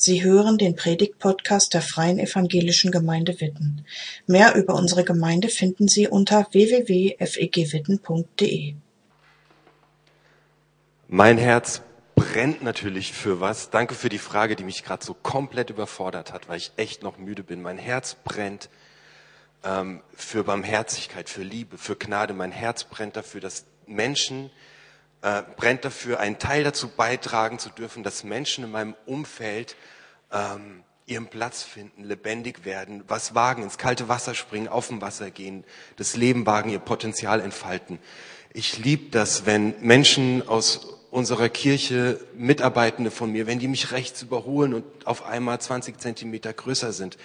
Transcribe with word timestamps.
Sie 0.00 0.22
hören 0.22 0.58
den 0.58 0.76
Predigt-Podcast 0.76 1.74
der 1.74 1.82
Freien 1.82 2.20
Evangelischen 2.20 2.92
Gemeinde 2.92 3.40
Witten. 3.40 3.84
Mehr 4.28 4.54
über 4.54 4.74
unsere 4.74 5.02
Gemeinde 5.02 5.48
finden 5.48 5.88
Sie 5.88 6.06
unter 6.06 6.46
www.fegwitten.de. 6.52 8.74
Mein 11.08 11.36
Herz 11.36 11.82
brennt 12.14 12.62
natürlich 12.62 13.12
für 13.12 13.40
was. 13.40 13.70
Danke 13.70 13.96
für 13.96 14.08
die 14.08 14.18
Frage, 14.18 14.54
die 14.54 14.62
mich 14.62 14.84
gerade 14.84 15.04
so 15.04 15.14
komplett 15.14 15.70
überfordert 15.70 16.32
hat, 16.32 16.48
weil 16.48 16.58
ich 16.58 16.70
echt 16.76 17.02
noch 17.02 17.18
müde 17.18 17.42
bin. 17.42 17.60
Mein 17.60 17.78
Herz 17.78 18.16
brennt 18.22 18.68
ähm, 19.64 20.00
für 20.14 20.44
Barmherzigkeit, 20.44 21.28
für 21.28 21.42
Liebe, 21.42 21.76
für 21.76 21.96
Gnade. 21.96 22.34
Mein 22.34 22.52
Herz 22.52 22.84
brennt 22.84 23.16
dafür, 23.16 23.40
dass 23.40 23.64
Menschen 23.88 24.50
äh, 25.22 25.42
brennt 25.56 25.84
dafür, 25.84 26.20
einen 26.20 26.38
Teil 26.38 26.64
dazu 26.64 26.88
beitragen 26.88 27.58
zu 27.58 27.70
dürfen, 27.70 28.02
dass 28.02 28.24
Menschen 28.24 28.64
in 28.64 28.70
meinem 28.70 28.94
Umfeld 29.06 29.76
ähm, 30.32 30.82
ihren 31.06 31.26
Platz 31.26 31.62
finden, 31.62 32.04
lebendig 32.04 32.64
werden, 32.64 33.02
was 33.08 33.34
wagen, 33.34 33.62
ins 33.62 33.78
kalte 33.78 34.08
Wasser 34.08 34.34
springen, 34.34 34.68
auf 34.68 34.88
dem 34.88 35.00
Wasser 35.00 35.30
gehen, 35.30 35.64
das 35.96 36.16
Leben 36.16 36.46
wagen, 36.46 36.70
ihr 36.70 36.78
Potenzial 36.78 37.40
entfalten. 37.40 37.98
Ich 38.52 38.78
liebe 38.78 39.10
das, 39.10 39.46
wenn 39.46 39.74
Menschen 39.80 40.46
aus 40.46 40.98
unserer 41.10 41.48
Kirche, 41.48 42.20
Mitarbeitende 42.34 43.10
von 43.10 43.32
mir, 43.32 43.46
wenn 43.46 43.58
die 43.58 43.68
mich 43.68 43.92
rechts 43.92 44.22
überholen 44.22 44.74
und 44.74 44.84
auf 45.06 45.24
einmal 45.24 45.58
20 45.58 45.98
Zentimeter 45.98 46.52
größer 46.52 46.92
sind, 46.92 47.16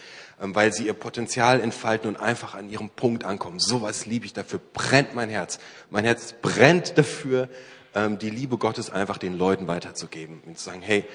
ähm, 0.42 0.56
weil 0.56 0.72
sie 0.72 0.88
ihr 0.88 0.94
Potenzial 0.94 1.60
entfalten 1.60 2.08
und 2.08 2.16
einfach 2.16 2.56
an 2.56 2.70
ihrem 2.70 2.90
Punkt 2.90 3.26
ankommen. 3.26 3.60
Sowas 3.60 4.06
liebe 4.06 4.26
ich, 4.26 4.34
dafür 4.34 4.60
brennt 4.74 5.16
mein 5.16 5.30
Herz. 5.30 5.60
Mein 5.90 6.06
Herz 6.06 6.34
brennt 6.42 6.98
dafür, 6.98 7.50
ähm, 7.96 8.20
die 8.20 8.30
Liebe 8.30 8.58
Gottes 8.58 8.90
einfach 8.90 9.18
den 9.18 9.38
Leuten 9.38 9.68
weiterzugeben 9.68 10.42
und 10.46 10.58
zu 10.58 10.66
sagen, 10.66 10.82
hey, 10.82 11.06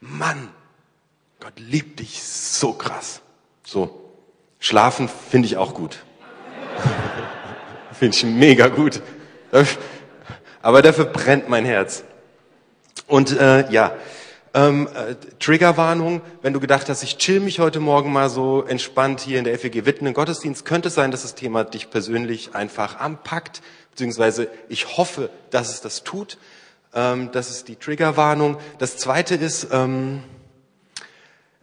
Mann, 0.00 0.50
Gott 1.40 1.58
liebt 1.58 2.00
dich 2.00 2.22
so 2.22 2.72
krass. 2.72 3.20
So, 3.64 4.12
schlafen 4.58 5.08
finde 5.08 5.46
ich 5.46 5.56
auch 5.56 5.74
gut. 5.74 6.04
finde 7.92 8.16
ich 8.16 8.24
mega 8.24 8.68
gut. 8.68 9.02
Aber 10.62 10.82
dafür 10.82 11.06
brennt 11.06 11.48
mein 11.48 11.64
Herz. 11.64 12.04
Und 13.06 13.38
äh, 13.38 13.70
ja, 13.70 13.92
ähm, 14.56 14.88
äh, 14.94 15.14
Triggerwarnung, 15.38 16.22
wenn 16.40 16.54
du 16.54 16.60
gedacht 16.60 16.88
hast, 16.88 17.02
ich 17.02 17.18
chill 17.18 17.40
mich 17.40 17.58
heute 17.60 17.78
Morgen 17.78 18.10
mal 18.10 18.30
so 18.30 18.64
entspannt 18.64 19.20
hier 19.20 19.38
in 19.38 19.44
der 19.44 19.58
FEG 19.58 19.84
Witten 19.84 20.06
im 20.06 20.14
Gottesdienst, 20.14 20.64
könnte 20.64 20.88
es 20.88 20.94
sein, 20.94 21.10
dass 21.10 21.22
das 21.22 21.34
Thema 21.34 21.62
dich 21.62 21.90
persönlich 21.90 22.54
einfach 22.54 22.98
anpackt, 22.98 23.60
beziehungsweise 23.90 24.48
ich 24.70 24.96
hoffe, 24.96 25.28
dass 25.50 25.68
es 25.68 25.82
das 25.82 26.04
tut. 26.04 26.38
Ähm, 26.94 27.30
das 27.32 27.50
ist 27.50 27.68
die 27.68 27.76
Triggerwarnung. 27.76 28.56
Das 28.78 28.96
zweite 28.96 29.34
ist, 29.34 29.68
ähm, 29.72 30.22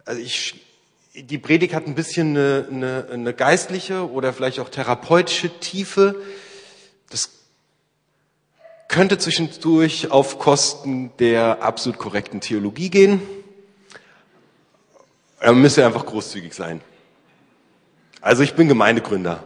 also 0.04 0.20
ich, 0.20 0.64
die 1.14 1.38
Predigt 1.38 1.74
hat 1.74 1.88
ein 1.88 1.96
bisschen 1.96 2.36
eine, 2.36 2.68
eine, 2.70 3.06
eine 3.10 3.34
geistliche 3.34 4.08
oder 4.08 4.32
vielleicht 4.32 4.60
auch 4.60 4.68
therapeutische 4.68 5.48
Tiefe. 5.58 6.14
Das 7.10 7.30
könnte 8.94 9.18
zwischendurch 9.18 10.12
auf 10.12 10.38
Kosten 10.38 11.10
der 11.18 11.64
absolut 11.64 11.98
korrekten 11.98 12.40
Theologie 12.40 12.90
gehen. 12.90 13.20
Man 15.42 15.60
müsste 15.60 15.84
einfach 15.84 16.06
großzügig 16.06 16.54
sein. 16.54 16.80
Also 18.20 18.44
ich 18.44 18.54
bin 18.54 18.68
Gemeindegründer. 18.68 19.42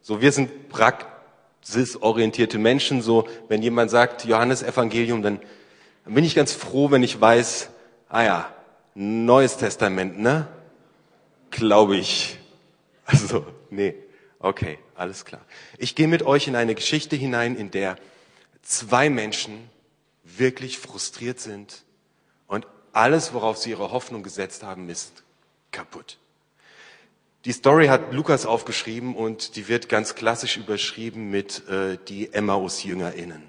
So, 0.00 0.22
wir 0.22 0.32
sind 0.32 0.70
praxisorientierte 0.70 2.56
Menschen. 2.56 3.02
So, 3.02 3.28
wenn 3.48 3.60
jemand 3.60 3.90
sagt 3.90 4.24
Johannes 4.24 4.62
Evangelium, 4.62 5.20
dann, 5.20 5.40
dann 6.06 6.14
bin 6.14 6.24
ich 6.24 6.34
ganz 6.34 6.52
froh, 6.52 6.90
wenn 6.90 7.02
ich 7.02 7.20
weiß, 7.20 7.68
ah 8.08 8.22
ja, 8.22 8.54
Neues 8.94 9.58
Testament, 9.58 10.18
ne? 10.18 10.48
Glaube 11.50 11.98
ich. 11.98 12.38
Also, 13.04 13.44
nee. 13.68 13.94
Okay, 14.38 14.78
alles 14.94 15.26
klar. 15.26 15.42
Ich 15.76 15.94
gehe 15.96 16.08
mit 16.08 16.22
euch 16.22 16.48
in 16.48 16.56
eine 16.56 16.74
Geschichte 16.74 17.14
hinein, 17.14 17.56
in 17.56 17.70
der 17.70 17.98
zwei 18.66 19.10
Menschen 19.10 19.70
wirklich 20.24 20.78
frustriert 20.78 21.40
sind 21.40 21.84
und 22.46 22.66
alles, 22.92 23.32
worauf 23.32 23.56
sie 23.56 23.70
ihre 23.70 23.92
Hoffnung 23.92 24.22
gesetzt 24.22 24.62
haben, 24.62 24.88
ist 24.88 25.22
kaputt. 25.70 26.18
Die 27.44 27.52
Story 27.52 27.86
hat 27.86 28.12
Lukas 28.12 28.44
aufgeschrieben 28.44 29.14
und 29.14 29.54
die 29.54 29.68
wird 29.68 29.88
ganz 29.88 30.16
klassisch 30.16 30.56
überschrieben 30.56 31.30
mit 31.30 31.68
äh, 31.68 31.96
die 32.08 32.32
Emmaus-JüngerInnen. 32.32 33.42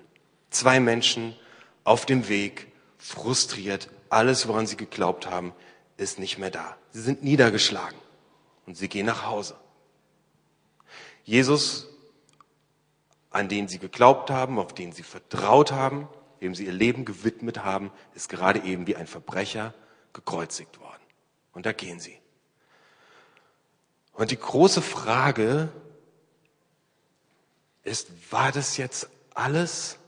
Zwei 0.52 0.80
Menschen 0.80 1.36
auf 1.84 2.06
dem 2.06 2.28
Weg, 2.30 2.68
frustriert, 3.00 3.90
alles, 4.10 4.48
woran 4.48 4.68
sie 4.68 4.78
geglaubt 4.78 5.28
haben, 5.28 5.54
ist 5.98 6.20
nicht 6.20 6.38
mehr 6.38 6.52
da. 6.52 6.78
Sie 6.92 7.02
sind 7.02 7.24
niedergeschlagen 7.24 7.98
und 8.68 8.78
sie 8.78 8.88
gehen 8.88 9.08
nach 9.08 9.26
Hause. 9.26 9.56
Jesus, 11.24 11.88
an 13.38 13.50
den 13.50 13.68
sie 13.68 13.78
geglaubt 13.78 14.32
haben, 14.32 14.58
auf 14.58 14.74
den 14.74 14.92
sie 14.92 15.04
vertraut 15.04 15.72
haben, 15.72 16.10
dem 16.42 16.56
sie 16.56 16.66
ihr 16.66 16.72
Leben 16.72 17.06
gewidmet 17.06 17.64
haben, 17.64 17.92
ist 18.16 18.30
gerade 18.30 18.62
eben 18.62 18.88
wie 18.88 18.96
ein 18.96 19.06
Verbrecher 19.06 19.76
gekreuzigt 20.12 20.80
worden. 20.80 21.04
Und 21.54 21.68
da 21.68 21.72
gehen 21.72 22.00
sie. 22.00 22.20
Und 24.14 24.32
die 24.32 24.40
große 24.40 24.82
Frage 24.82 25.70
ist, 27.84 28.10
war 28.32 28.52
das 28.52 28.78
jetzt 28.78 29.08
alles? 29.36 30.00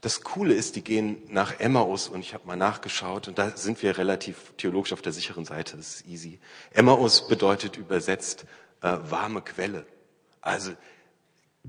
Das 0.00 0.22
Coole 0.22 0.54
ist, 0.54 0.76
die 0.76 0.84
gehen 0.84 1.20
nach 1.28 1.58
Emmaus 1.58 2.08
und 2.08 2.20
ich 2.20 2.32
habe 2.32 2.46
mal 2.46 2.56
nachgeschaut 2.56 3.26
und 3.26 3.38
da 3.38 3.56
sind 3.56 3.82
wir 3.82 3.98
relativ 3.98 4.52
theologisch 4.56 4.92
auf 4.92 5.02
der 5.02 5.12
sicheren 5.12 5.44
Seite, 5.44 5.76
das 5.76 5.96
ist 5.96 6.06
easy. 6.06 6.38
Emmaus 6.70 7.26
bedeutet 7.26 7.76
übersetzt 7.76 8.44
äh, 8.80 8.96
warme 9.10 9.42
Quelle. 9.42 9.86
Also 10.40 10.72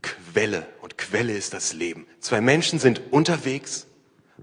Quelle 0.02 0.68
und 0.82 0.98
Quelle 0.98 1.34
ist 1.34 1.54
das 1.54 1.74
Leben. 1.74 2.06
Zwei 2.20 2.40
Menschen 2.40 2.78
sind 2.78 3.02
unterwegs 3.12 3.88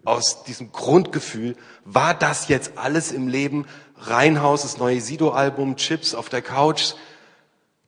aus 0.04 0.42
diesem 0.44 0.72
Grundgefühl, 0.72 1.56
war 1.84 2.12
das 2.12 2.48
jetzt 2.48 2.76
alles 2.76 3.12
im 3.12 3.28
Leben? 3.28 3.66
Reinhaus, 3.97 4.62
das 4.62 4.78
neue 4.78 5.00
Sido-Album, 5.00 5.76
Chips 5.76 6.14
auf 6.14 6.28
der 6.28 6.42
Couch, 6.42 6.94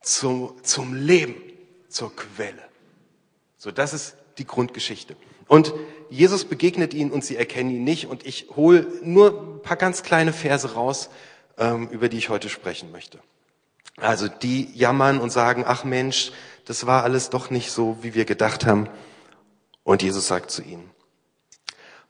zum, 0.01 0.55
zum 0.63 0.95
Leben, 0.95 1.35
zur 1.89 2.15
Quelle. 2.15 2.63
So, 3.59 3.71
das 3.71 3.93
ist 3.93 4.17
die 4.39 4.47
Grundgeschichte. 4.47 5.17
Und 5.49 5.75
Jesus 6.11 6.45
begegnet 6.45 6.95
ihnen 6.95 7.11
und 7.11 7.25
sie 7.25 7.37
erkennen 7.37 7.71
ihn 7.71 7.85
nicht. 7.85 8.07
Und 8.07 8.27
ich 8.27 8.49
hole 8.57 8.87
nur 9.03 9.57
ein 9.57 9.63
paar 9.63 9.77
ganz 9.77 10.03
kleine 10.03 10.33
Verse 10.33 10.75
raus, 10.75 11.11
ähm, 11.59 11.89
über 11.91 12.09
die 12.09 12.19
ich 12.19 12.29
heute 12.29 12.49
sprechen 12.49 12.93
möchte. 12.93 13.19
Also 13.97 14.29
die 14.29 14.71
jammern 14.75 15.19
und 15.19 15.31
sagen, 15.31 15.65
ach 15.67 15.85
Mensch, 15.85 16.33
das 16.65 16.87
war 16.87 17.03
alles 17.03 17.31
doch 17.31 17.51
nicht 17.51 17.71
so, 17.71 17.99
wie 18.03 18.15
wir 18.15 18.25
gedacht 18.25 18.65
haben. 18.67 18.89
Und 19.83 20.03
Jesus 20.03 20.29
sagt 20.29 20.51
zu 20.51 20.63
ihnen, 20.63 20.91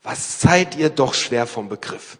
was 0.03 0.41
seid 0.41 0.77
ihr 0.77 0.89
doch 0.89 1.13
schwer 1.13 1.47
vom 1.47 1.69
Begriff? 1.69 2.19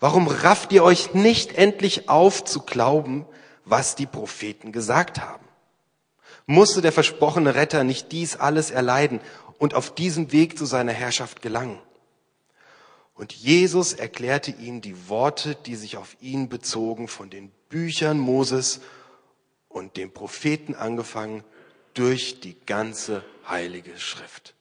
Warum 0.00 0.28
rafft 0.28 0.72
ihr 0.72 0.84
euch 0.84 1.14
nicht 1.14 1.56
endlich 1.56 2.08
auf 2.08 2.44
zu 2.44 2.60
glauben, 2.60 3.26
was 3.64 3.94
die 3.94 4.06
Propheten 4.06 4.72
gesagt 4.72 5.20
haben? 5.20 5.44
Musste 6.46 6.80
der 6.80 6.92
versprochene 6.92 7.54
Retter 7.54 7.84
nicht 7.84 8.12
dies 8.12 8.36
alles 8.36 8.70
erleiden 8.70 9.20
und 9.58 9.74
auf 9.74 9.94
diesem 9.94 10.32
Weg 10.32 10.56
zu 10.56 10.64
seiner 10.64 10.92
Herrschaft 10.92 11.42
gelangen? 11.42 11.78
Und 13.14 13.32
Jesus 13.32 13.92
erklärte 13.92 14.52
ihnen 14.52 14.80
die 14.80 15.08
Worte, 15.08 15.54
die 15.54 15.74
sich 15.74 15.96
auf 15.96 16.16
ihn 16.20 16.48
bezogen, 16.48 17.08
von 17.08 17.30
den 17.30 17.50
Büchern 17.68 18.18
Moses 18.18 18.80
und 19.68 19.96
den 19.96 20.12
Propheten 20.12 20.74
angefangen 20.74 21.44
durch 21.94 22.40
die 22.40 22.56
ganze 22.64 23.24
heilige 23.48 23.98
Schrift. 23.98 24.54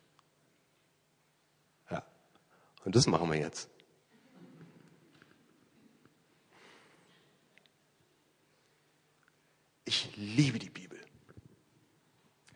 Und 2.87 2.95
das 2.95 3.05
machen 3.05 3.29
wir 3.29 3.37
jetzt. 3.37 3.67
Ich 9.83 10.15
liebe 10.15 10.57
die 10.57 10.69
Bibel. 10.69 10.97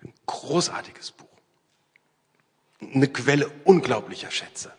Ein 0.02 0.14
großartiges 0.26 1.12
Buch. 1.12 1.21
Eine 2.94 3.08
Quelle 3.08 3.50
unglaublicher 3.64 4.32
Schätze. 4.32 4.74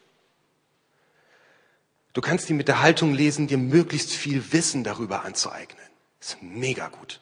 Du 2.13 2.21
kannst 2.21 2.49
die 2.49 2.53
mit 2.53 2.69
der 2.69 2.83
Haltung 2.83 3.15
lesen, 3.15 3.47
dir 3.47 3.59
möglichst 3.59 4.13
viel 4.13 4.53
Wissen 4.53 4.85
darüber 4.85 5.25
anzueignen. 5.25 5.87
Ist 6.21 6.43
mega 6.43 6.89
gut. 6.89 7.21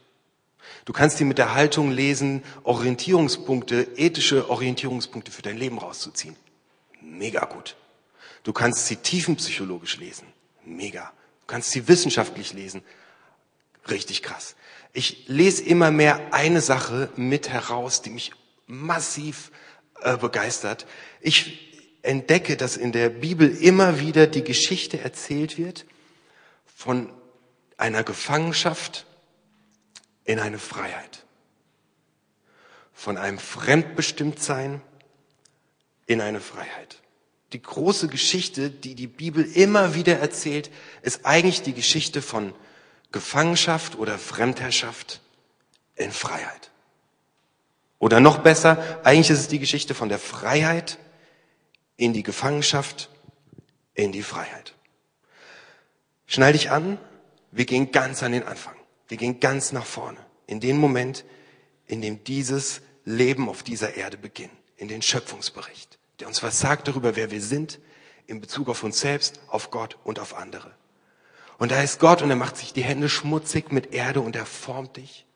Du 0.85 0.93
kannst 0.93 1.21
die 1.21 1.25
mit 1.25 1.39
der 1.39 1.55
Haltung 1.55 1.91
lesen, 1.91 2.43
Orientierungspunkte, 2.65 3.83
ethische 3.97 4.51
Orientierungspunkte 4.51 5.31
für 5.31 5.43
dein 5.43 5.57
Leben 5.57 5.79
rauszuziehen. 5.79 6.37
Mega 7.01 7.45
gut. 7.45 7.77
Du 8.43 8.53
kannst 8.53 8.87
sie 8.87 8.97
tiefenpsychologisch 8.97 9.99
lesen. 9.99 10.27
Mega. 10.65 11.13
Du 11.43 11.47
kannst 11.47 11.71
sie 11.71 11.87
wissenschaftlich 11.87 12.53
lesen. 12.53 12.83
Richtig 13.89 14.23
krass. 14.23 14.57
Ich 14.93 15.29
lese 15.29 15.63
immer 15.63 15.91
mehr 15.91 16.35
eine 16.35 16.61
Sache 16.61 17.11
mit 17.17 17.49
heraus, 17.49 18.03
die 18.03 18.11
mich 18.11 18.33
massiv 18.67 19.51
äh, 20.03 20.17
begeistert. 20.17 20.87
Ich 21.21 21.71
entdecke, 22.03 22.57
dass 22.57 22.77
in 22.77 22.93
der 22.93 23.09
Bibel 23.09 23.49
immer 23.49 24.01
wieder 24.01 24.27
die 24.27 24.45
Geschichte 24.45 25.01
erzählt 25.01 25.59
wird 25.59 25.85
von 26.65 27.13
einer 27.77 28.05
Gefangenschaft 28.05 29.07
in 30.25 30.39
eine 30.39 30.59
Freiheit. 30.59 31.25
Von 32.93 33.17
einem 33.17 33.39
Fremdbestimmtsein 33.39 34.83
in 36.07 36.21
eine 36.21 36.41
Freiheit. 36.41 37.01
Die 37.53 37.63
große 37.63 38.09
Geschichte, 38.09 38.71
die 38.71 38.95
die 38.95 39.07
Bibel 39.07 39.45
immer 39.45 39.95
wieder 39.95 40.19
erzählt, 40.19 40.71
ist 41.03 41.27
eigentlich 41.27 41.63
die 41.63 41.73
Geschichte 41.73 42.23
von 42.23 42.55
Gefangenschaft 43.13 43.97
oder 43.99 44.19
Fremdherrschaft 44.19 45.21
in 45.97 46.13
Freiheit. 46.13 46.70
Oder 48.01 48.19
noch 48.19 48.39
besser, 48.39 48.99
eigentlich 49.05 49.31
ist 49.31 49.41
es 49.41 49.49
die 49.49 49.59
Geschichte 49.61 49.95
von 49.95 50.09
der 50.09 50.19
Freiheit 50.19 50.99
in 51.97 52.15
die 52.15 52.23
Gefangenschaft, 52.23 53.11
in 53.95 54.11
die 54.11 54.23
Freiheit. 54.23 54.75
Schnall 56.27 56.55
dich 56.55 56.71
an, 56.71 56.99
wir 57.53 57.67
gehen 57.67 57.93
ganz 57.93 58.23
an 58.23 58.33
den 58.33 58.43
Anfang. 58.43 58.75
Wir 59.09 59.19
gehen 59.19 59.39
ganz 59.39 59.73
nach 59.73 59.85
vorne. 59.85 60.19
In 60.47 60.61
den 60.61 60.79
Moment, 60.79 61.25
in 61.87 62.01
dem 62.01 62.25
dieses 62.25 62.81
Leben 63.05 63.49
auf 63.51 63.63
dieser 63.63 63.95
Erde 63.95 64.17
beginnt. 64.17 64.53
In 64.77 64.89
den 64.89 65.03
Schöpfungsbericht, 65.03 65.99
der 66.21 66.29
uns 66.29 66.43
was 66.43 66.59
sagt 66.59 66.89
darüber, 66.89 67.17
wer 67.17 67.31
wir 67.31 67.43
sind, 67.43 67.81
in 68.27 68.41
Bezug 68.41 68.71
auf 68.71 68.83
uns 68.83 69.01
selbst, 69.01 69.41
auf 69.49 69.71
Gott 69.71 69.99
und 70.05 70.21
auf 70.21 70.39
andere. 70.39 70.71
Und 71.59 71.71
da 71.71 71.83
ist 71.83 71.99
Gott 72.01 72.23
und 72.23 72.31
er 72.31 72.37
macht 72.37 72.57
sich 72.57 72.73
die 72.73 72.83
Hände 72.83 73.11
schmutzig 73.11 73.73
mit 73.73 73.93
Erde 73.93 74.23
und 74.23 74.37
er 74.37 74.47
formt 74.47 74.97
dich. 74.97 75.27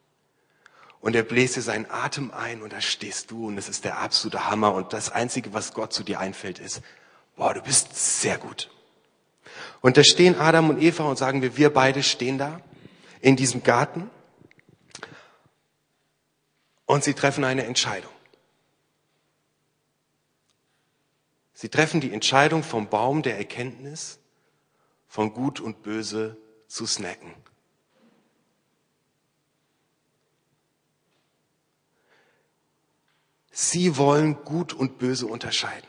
Und 1.05 1.15
er 1.15 1.23
bläst 1.23 1.57
dir 1.57 1.61
seinen 1.61 1.85
Atem 1.91 2.31
ein 2.31 2.63
und 2.63 2.73
da 2.73 2.81
stehst 2.81 3.31
du 3.31 3.49
und 3.49 3.59
es 3.59 3.69
ist 3.69 3.85
der 3.85 3.99
absolute 3.99 4.47
Hammer. 4.49 4.73
Und 4.73 4.95
das 4.95 5.13
Einzige, 5.13 5.53
was 5.53 5.75
Gott 5.75 5.93
zu 5.93 6.03
dir 6.03 6.19
einfällt, 6.19 6.59
ist, 6.59 6.81
boah, 7.37 7.53
du 7.53 7.61
bist 7.61 7.95
sehr 7.95 8.39
gut. 8.39 8.71
Und 9.83 9.99
da 9.99 10.03
stehen 10.03 10.41
Adam 10.41 10.71
und 10.71 10.81
Eva 10.81 11.05
und 11.05 11.19
sagen 11.19 11.43
wir, 11.43 11.59
wir 11.59 11.69
beide 11.75 12.03
stehen 12.03 12.39
da 12.39 12.59
in 13.21 13.37
diesem 13.37 13.63
Garten 13.63 14.09
und 16.87 17.05
sie 17.05 17.13
treffen 17.13 17.45
eine 17.45 17.67
Entscheidung. 17.67 18.11
Sie 21.53 21.69
treffen 21.69 22.01
die 22.01 22.15
Entscheidung 22.15 22.63
vom 22.63 22.89
Baum 22.89 23.21
der 23.21 23.37
Erkenntnis 23.37 24.21
von 25.07 25.35
Gut 25.35 25.61
und 25.61 25.83
Böse 25.83 26.39
zu 26.67 26.87
snacken. 26.87 27.35
Sie 33.57 33.97
wollen 33.97 34.45
Gut 34.45 34.73
und 34.73 34.99
Böse 34.99 35.29
unterscheiden. 35.29 35.89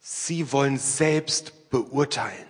Sie 0.00 0.50
wollen 0.50 0.78
selbst 0.78 1.70
beurteilen. 1.70 2.48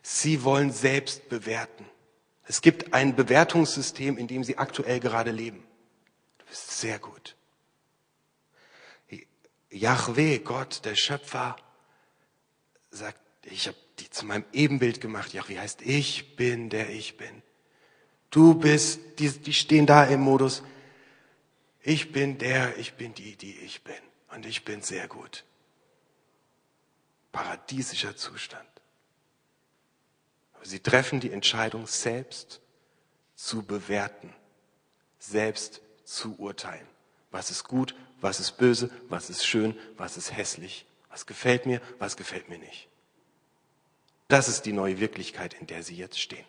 Sie 0.00 0.42
wollen 0.42 0.72
selbst 0.72 1.28
bewerten. 1.28 1.84
Es 2.46 2.62
gibt 2.62 2.94
ein 2.94 3.14
Bewertungssystem, 3.14 4.16
in 4.16 4.26
dem 4.26 4.44
Sie 4.44 4.56
aktuell 4.56 4.98
gerade 4.98 5.30
leben. 5.30 5.62
Du 6.38 6.46
bist 6.46 6.70
sehr 6.78 6.98
gut. 6.98 7.36
Yahweh, 9.68 10.38
Gott, 10.38 10.86
der 10.86 10.94
Schöpfer, 10.94 11.56
sagt, 12.90 13.20
ich 13.42 13.66
habe 13.66 13.76
die 13.98 14.08
zu 14.08 14.24
meinem 14.24 14.46
Ebenbild 14.54 15.02
gemacht. 15.02 15.34
Yahweh 15.34 15.58
heißt, 15.58 15.82
ich 15.82 16.34
bin, 16.36 16.70
der 16.70 16.88
ich 16.88 17.18
bin. 17.18 17.42
Du 18.34 18.52
bist, 18.52 18.98
die, 19.20 19.30
die 19.30 19.52
stehen 19.52 19.86
da 19.86 20.02
im 20.02 20.20
Modus, 20.20 20.64
ich 21.84 22.10
bin 22.10 22.36
der, 22.36 22.76
ich 22.78 22.94
bin 22.94 23.14
die, 23.14 23.36
die 23.36 23.56
ich 23.60 23.84
bin. 23.84 23.94
Und 24.34 24.44
ich 24.44 24.64
bin 24.64 24.82
sehr 24.82 25.06
gut. 25.06 25.44
Paradiesischer 27.30 28.16
Zustand. 28.16 28.68
Sie 30.64 30.80
treffen 30.80 31.20
die 31.20 31.30
Entscheidung, 31.30 31.86
selbst 31.86 32.60
zu 33.36 33.62
bewerten, 33.62 34.34
selbst 35.20 35.80
zu 36.04 36.36
urteilen. 36.36 36.88
Was 37.30 37.52
ist 37.52 37.62
gut, 37.62 37.94
was 38.20 38.40
ist 38.40 38.56
böse, 38.56 38.90
was 39.08 39.30
ist 39.30 39.46
schön, 39.46 39.78
was 39.96 40.16
ist 40.16 40.36
hässlich, 40.36 40.86
was 41.08 41.26
gefällt 41.26 41.66
mir, 41.66 41.80
was 42.00 42.16
gefällt 42.16 42.48
mir 42.48 42.58
nicht. 42.58 42.88
Das 44.26 44.48
ist 44.48 44.62
die 44.62 44.72
neue 44.72 44.98
Wirklichkeit, 44.98 45.54
in 45.54 45.68
der 45.68 45.84
sie 45.84 45.94
jetzt 45.94 46.18
stehen. 46.18 46.46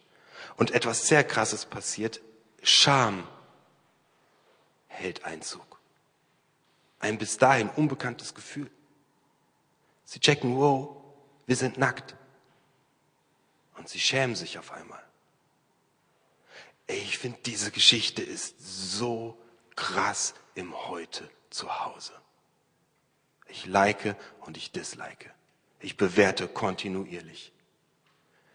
Und 0.57 0.71
etwas 0.71 1.07
sehr 1.07 1.23
Krasses 1.23 1.65
passiert. 1.65 2.21
Scham 2.61 3.27
hält 4.87 5.25
Einzug 5.25 5.75
ein 7.05 7.17
bis 7.17 7.37
dahin 7.37 7.69
unbekanntes 7.69 8.33
Gefühl. 8.33 8.69
Sie 10.05 10.19
checken, 10.19 10.57
wow, 10.57 10.97
wir 11.45 11.55
sind 11.55 11.77
nackt. 11.77 12.15
Und 13.77 13.87
sie 13.87 13.99
schämen 13.99 14.35
sich 14.35 14.57
auf 14.57 14.71
einmal. 14.71 15.03
Ey, 16.87 16.97
ich 16.97 17.17
finde, 17.17 17.39
diese 17.45 17.71
Geschichte 17.71 18.23
ist 18.23 18.55
so 18.59 19.39
krass 19.75 20.33
im 20.55 20.75
Heute 20.87 21.29
zu 21.49 21.85
Hause. 21.85 22.13
Ich 23.47 23.65
like 23.65 24.15
und 24.41 24.57
ich 24.57 24.71
dislike. 24.71 25.31
Ich 25.79 25.97
bewerte 25.97 26.47
kontinuierlich. 26.47 27.51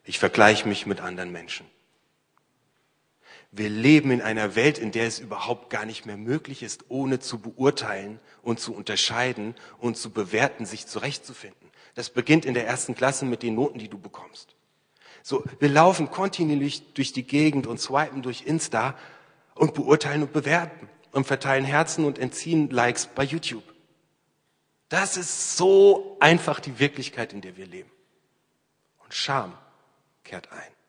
Ich 0.04 0.18
vergleiche 0.18 0.66
mich 0.66 0.86
mit 0.86 1.00
anderen 1.00 1.30
Menschen. 1.30 1.70
Wir 3.52 3.68
leben 3.68 4.12
in 4.12 4.22
einer 4.22 4.54
Welt, 4.54 4.78
in 4.78 4.92
der 4.92 5.06
es 5.06 5.18
überhaupt 5.18 5.70
gar 5.70 5.84
nicht 5.84 6.06
mehr 6.06 6.16
möglich 6.16 6.62
ist, 6.62 6.84
ohne 6.88 7.18
zu 7.18 7.40
beurteilen 7.40 8.20
und 8.42 8.60
zu 8.60 8.74
unterscheiden 8.74 9.56
und 9.78 9.96
zu 9.96 10.10
bewerten, 10.10 10.66
sich 10.66 10.86
zurechtzufinden. 10.86 11.68
Das 11.94 12.10
beginnt 12.10 12.44
in 12.44 12.54
der 12.54 12.66
ersten 12.66 12.94
Klasse 12.94 13.24
mit 13.24 13.42
den 13.42 13.56
Noten, 13.56 13.78
die 13.80 13.88
du 13.88 13.98
bekommst. 13.98 14.54
So, 15.22 15.44
wir 15.58 15.68
laufen 15.68 16.10
kontinuierlich 16.10 16.94
durch 16.94 17.12
die 17.12 17.24
Gegend 17.24 17.66
und 17.66 17.80
swipen 17.80 18.22
durch 18.22 18.46
Insta 18.46 18.96
und 19.54 19.74
beurteilen 19.74 20.22
und 20.22 20.32
bewerten 20.32 20.88
und 21.12 21.26
verteilen 21.26 21.64
Herzen 21.64 22.04
und 22.04 22.18
entziehen 22.18 22.70
Likes 22.70 23.06
bei 23.06 23.24
YouTube. 23.24 23.64
Das 24.88 25.16
ist 25.16 25.56
so 25.56 26.16
einfach 26.20 26.60
die 26.60 26.78
Wirklichkeit, 26.78 27.32
in 27.32 27.40
der 27.40 27.56
wir 27.56 27.66
leben. 27.66 27.90
Und 28.98 29.12
Scham 29.12 29.52
kehrt 30.24 30.50
ein. 30.52 30.79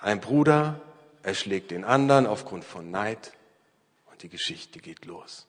Ein 0.00 0.20
Bruder 0.20 0.80
erschlägt 1.22 1.70
den 1.70 1.84
anderen 1.84 2.26
aufgrund 2.26 2.64
von 2.64 2.90
Neid 2.90 3.32
und 4.10 4.22
die 4.22 4.30
Geschichte 4.30 4.78
geht 4.80 5.04
los. 5.04 5.46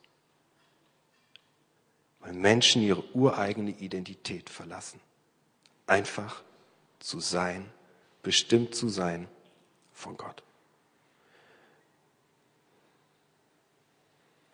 Weil 2.20 2.34
Menschen 2.34 2.82
ihre 2.82 3.02
ureigene 3.14 3.70
Identität 3.70 4.50
verlassen. 4.50 5.00
Einfach 5.86 6.42
zu 7.00 7.18
sein, 7.18 7.68
bestimmt 8.22 8.74
zu 8.74 8.88
sein 8.88 9.26
von 9.92 10.16
Gott. 10.16 10.42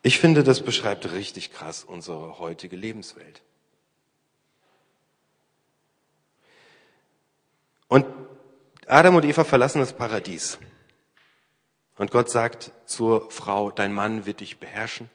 Ich 0.03 0.21
finde, 0.21 0.45
das 0.45 0.63
beschreibt 0.63 1.11
richtig 1.11 1.53
krass 1.53 1.83
unsere 1.85 2.39
heutige 2.39 2.77
Lebenswelt. 2.77 3.43
Und 7.89 8.07
Adam 8.89 9.17
und 9.17 9.25
Eva 9.27 9.45
verlassen 9.45 9.81
das 9.81 9.93
Paradies. 9.93 10.59
Und 11.97 12.11
Gott 12.11 12.31
sagt 12.31 12.73
zur 12.87 13.31
Frau, 13.31 13.71
dein 13.71 13.93
Mann 13.93 14.25
wird 14.25 14.41
dich 14.41 14.59
beherrschen. 14.59 15.11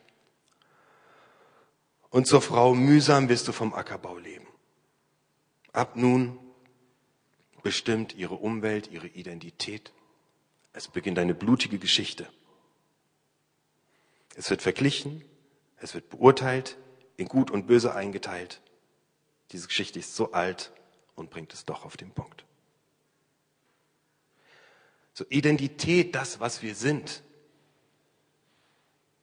Und 2.11 2.27
zur 2.27 2.43
Frau, 2.43 2.75
mühsam 2.75 3.29
wirst 3.29 3.47
du 3.47 3.51
vom 3.51 3.73
Ackerbau 3.73 4.19
leben. 4.19 4.45
Ab 5.71 5.95
nun 5.95 6.37
bestimmt 7.63 8.13
ihre 8.13 8.35
Umwelt, 8.35 8.91
ihre 8.91 9.07
Identität. 9.07 9.91
Es 10.73 10.87
beginnt 10.87 11.17
eine 11.17 11.33
blutige 11.33 11.79
Geschichte. 11.79 12.27
Es 14.35 14.51
wird 14.51 14.61
verglichen, 14.61 15.25
es 15.77 15.95
wird 15.95 16.09
beurteilt, 16.09 16.77
in 17.17 17.27
Gut 17.27 17.49
und 17.49 17.65
Böse 17.65 17.95
eingeteilt. 17.95 18.61
Diese 19.51 19.67
Geschichte 19.67 19.97
ist 19.97 20.15
so 20.15 20.31
alt 20.31 20.71
und 21.15 21.31
bringt 21.31 21.53
es 21.53 21.65
doch 21.65 21.85
auf 21.85 21.97
den 21.97 22.11
Punkt. 22.11 22.45
So 25.13 25.25
Identität, 25.29 26.15
das, 26.15 26.39
was 26.39 26.61
wir 26.61 26.75
sind, 26.75 27.23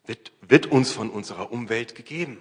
wird, 0.07 0.33
wird 0.41 0.67
uns 0.67 0.93
von 0.93 1.11
unserer 1.11 1.53
Umwelt 1.53 1.95
gegeben. 1.95 2.41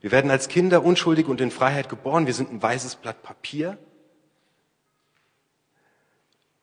Wir 0.00 0.10
werden 0.10 0.30
als 0.30 0.48
Kinder 0.48 0.84
unschuldig 0.84 1.28
und 1.28 1.40
in 1.40 1.50
Freiheit 1.50 1.88
geboren. 1.88 2.26
Wir 2.26 2.34
sind 2.34 2.52
ein 2.52 2.62
weißes 2.62 2.96
Blatt 2.96 3.22
Papier. 3.22 3.78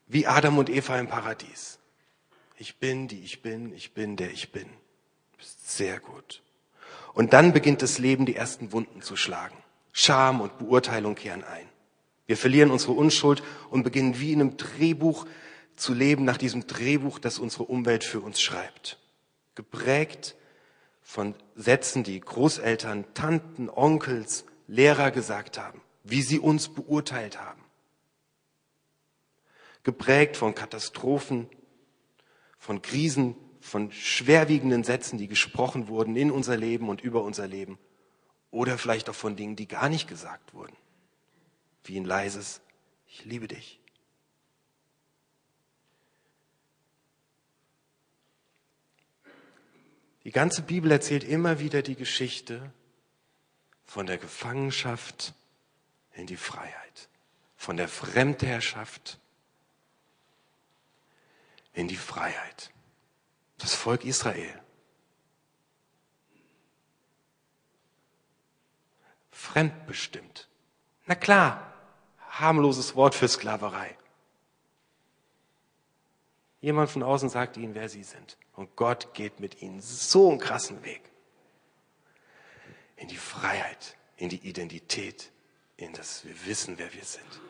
Wie 0.06 0.28
Adam 0.28 0.58
und 0.58 0.70
Eva 0.70 1.00
im 1.00 1.08
Paradies. 1.08 1.80
Ich 2.58 2.78
bin, 2.78 3.08
die 3.08 3.22
ich 3.24 3.42
bin, 3.42 3.74
ich 3.74 3.94
bin, 3.94 4.16
der 4.16 4.30
ich 4.32 4.51
bin. 4.51 4.70
Sehr 5.40 6.00
gut. 6.00 6.44
Und 7.13 7.34
dann 7.34 7.54
beginnt 7.54 7.82
das 7.82 7.98
Leben, 7.98 8.28
die 8.28 8.36
ersten 8.36 8.74
Wunden 8.74 9.01
zu 9.01 9.16
schlagen. 9.16 9.58
Scham 9.92 10.42
und 10.42 10.60
Beurteilung 10.60 11.16
kehren 11.16 11.44
ein. 11.44 11.71
Wir 12.31 12.38
verlieren 12.38 12.71
unsere 12.71 12.93
Unschuld 12.93 13.43
und 13.71 13.83
beginnen 13.83 14.21
wie 14.21 14.31
in 14.31 14.39
einem 14.39 14.55
Drehbuch 14.55 15.25
zu 15.75 15.93
leben 15.93 16.23
nach 16.23 16.38
diesem 16.38 16.65
Drehbuch, 16.65 17.19
das 17.19 17.39
unsere 17.39 17.63
Umwelt 17.63 18.05
für 18.05 18.21
uns 18.21 18.39
schreibt. 18.39 19.00
Geprägt 19.53 20.38
von 21.01 21.35
Sätzen, 21.57 22.05
die 22.05 22.21
Großeltern, 22.21 23.03
Tanten, 23.15 23.69
Onkels, 23.69 24.45
Lehrer 24.67 25.11
gesagt 25.11 25.57
haben, 25.57 25.81
wie 26.05 26.21
sie 26.21 26.39
uns 26.39 26.69
beurteilt 26.69 27.38
haben. 27.38 27.65
Geprägt 29.83 30.38
von 30.38 30.55
Katastrophen, 30.55 31.50
von 32.57 32.81
Krisen, 32.81 33.35
von 33.59 33.91
schwerwiegenden 33.91 34.85
Sätzen, 34.85 35.17
die 35.17 35.27
gesprochen 35.27 35.89
wurden 35.89 36.15
in 36.15 36.31
unser 36.31 36.55
Leben 36.55 36.88
und 36.88 37.01
über 37.01 37.23
unser 37.23 37.47
Leben. 37.47 37.77
Oder 38.51 38.77
vielleicht 38.77 39.09
auch 39.09 39.15
von 39.15 39.35
Dingen, 39.35 39.57
die 39.57 39.67
gar 39.67 39.89
nicht 39.89 40.07
gesagt 40.07 40.53
wurden. 40.53 40.77
Wie 41.83 42.00
ein 42.00 42.05
leises, 42.05 42.61
ich 43.07 43.25
liebe 43.25 43.47
dich. 43.47 43.79
Die 50.23 50.31
ganze 50.31 50.61
Bibel 50.61 50.91
erzählt 50.91 51.23
immer 51.23 51.59
wieder 51.59 51.81
die 51.81 51.95
Geschichte 51.95 52.71
von 53.85 54.05
der 54.05 54.17
Gefangenschaft 54.17 55.33
in 56.13 56.27
die 56.27 56.38
Freiheit, 56.38 57.09
von 57.57 57.75
der 57.75 57.88
Fremdherrschaft 57.88 59.19
in 61.73 61.88
die 61.88 61.97
Freiheit. 61.97 62.71
Das 63.57 63.73
Volk 63.73 64.05
Israel. 64.05 64.61
Fremdbestimmt. 69.31 70.47
Na 71.07 71.15
klar, 71.15 71.71
harmloses 72.41 72.95
Wort 72.95 73.15
für 73.15 73.27
Sklaverei. 73.27 73.95
Jemand 76.60 76.89
von 76.89 77.03
außen 77.03 77.29
sagt 77.29 77.57
ihnen, 77.57 77.74
wer 77.74 77.89
sie 77.89 78.03
sind. 78.03 78.38
Und 78.53 78.75
Gott 78.75 79.13
geht 79.13 79.39
mit 79.39 79.62
ihnen 79.62 79.81
so 79.81 80.29
einen 80.29 80.39
krassen 80.39 80.83
Weg. 80.83 81.01
In 82.98 83.07
die 83.07 83.17
Freiheit, 83.17 83.95
in 84.17 84.29
die 84.29 84.48
Identität, 84.48 85.31
in 85.77 85.93
das 85.93 86.24
wir 86.25 86.45
wissen, 86.45 86.77
wer 86.77 86.93
wir 86.93 87.03
sind. 87.03 87.41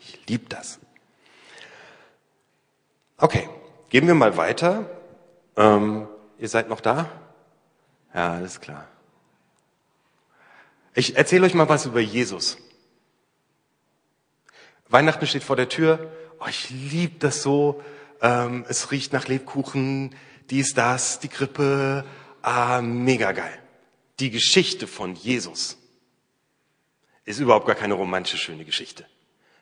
Ich 0.00 0.26
liebe 0.26 0.46
das. 0.48 0.78
Okay, 3.18 3.48
gehen 3.90 4.06
wir 4.06 4.14
mal 4.14 4.36
weiter. 4.36 4.88
Ähm, 5.56 6.08
ihr 6.38 6.48
seid 6.48 6.68
noch 6.68 6.80
da? 6.80 7.10
Ja, 8.14 8.34
alles 8.34 8.60
klar. 8.60 8.88
Ich 10.94 11.16
erzähle 11.16 11.46
euch 11.46 11.54
mal 11.54 11.68
was 11.68 11.86
über 11.86 12.00
Jesus. 12.00 12.56
Weihnachten 14.94 15.26
steht 15.26 15.42
vor 15.42 15.56
der 15.56 15.68
Tür. 15.68 16.12
Oh, 16.38 16.46
ich 16.48 16.70
liebe 16.70 17.18
das 17.18 17.42
so. 17.42 17.82
Ähm, 18.22 18.64
es 18.68 18.92
riecht 18.92 19.12
nach 19.12 19.26
Lebkuchen, 19.26 20.14
dies, 20.50 20.72
das, 20.72 21.18
die 21.18 21.26
Krippe. 21.26 22.04
Ah, 22.42 22.80
mega 22.80 23.32
geil. 23.32 23.58
Die 24.20 24.30
Geschichte 24.30 24.86
von 24.86 25.16
Jesus 25.16 25.78
ist 27.24 27.40
überhaupt 27.40 27.66
gar 27.66 27.74
keine 27.74 27.94
romantische, 27.94 28.38
schöne 28.38 28.64
Geschichte. 28.64 29.04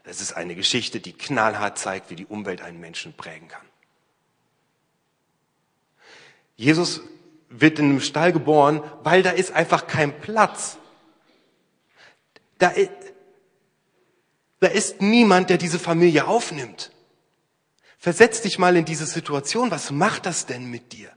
Es 0.05 0.21
ist 0.21 0.35
eine 0.35 0.55
Geschichte, 0.55 1.01
die 1.01 1.15
knallhart 1.15 1.79
zeigt, 1.79 2.11
wie 2.11 2.17
die 2.17 2.27
Umwelt 2.27 2.61
einen 2.61 2.79
Menschen 2.79 3.15
prägen 3.15 3.49
kann. 3.49 3.65
Jesus 6.57 7.01
wird 7.49 7.79
in 7.79 7.87
einem 7.87 8.01
Stall 8.01 8.35
geboren, 8.35 8.83
weil 9.03 9.23
da 9.23 9.31
ist 9.31 9.53
einfach 9.53 9.87
kein 9.87 10.21
Platz. 10.21 10.77
Da, 12.59 12.71
da 14.63 14.69
ist 14.69 15.03
niemand, 15.03 15.51
der 15.51 15.59
diese 15.59 15.81
Familie 15.81 16.29
aufnimmt. 16.29 16.93
Versetz 17.99 18.43
dich 18.43 18.61
mal 18.61 18.77
in 18.77 18.85
diese 18.85 19.07
Situation. 19.07 19.73
Was 19.73 19.91
macht 19.91 20.25
das 20.25 20.47
denn 20.47 20.67
mit 20.67 20.93
dir? 20.93 21.11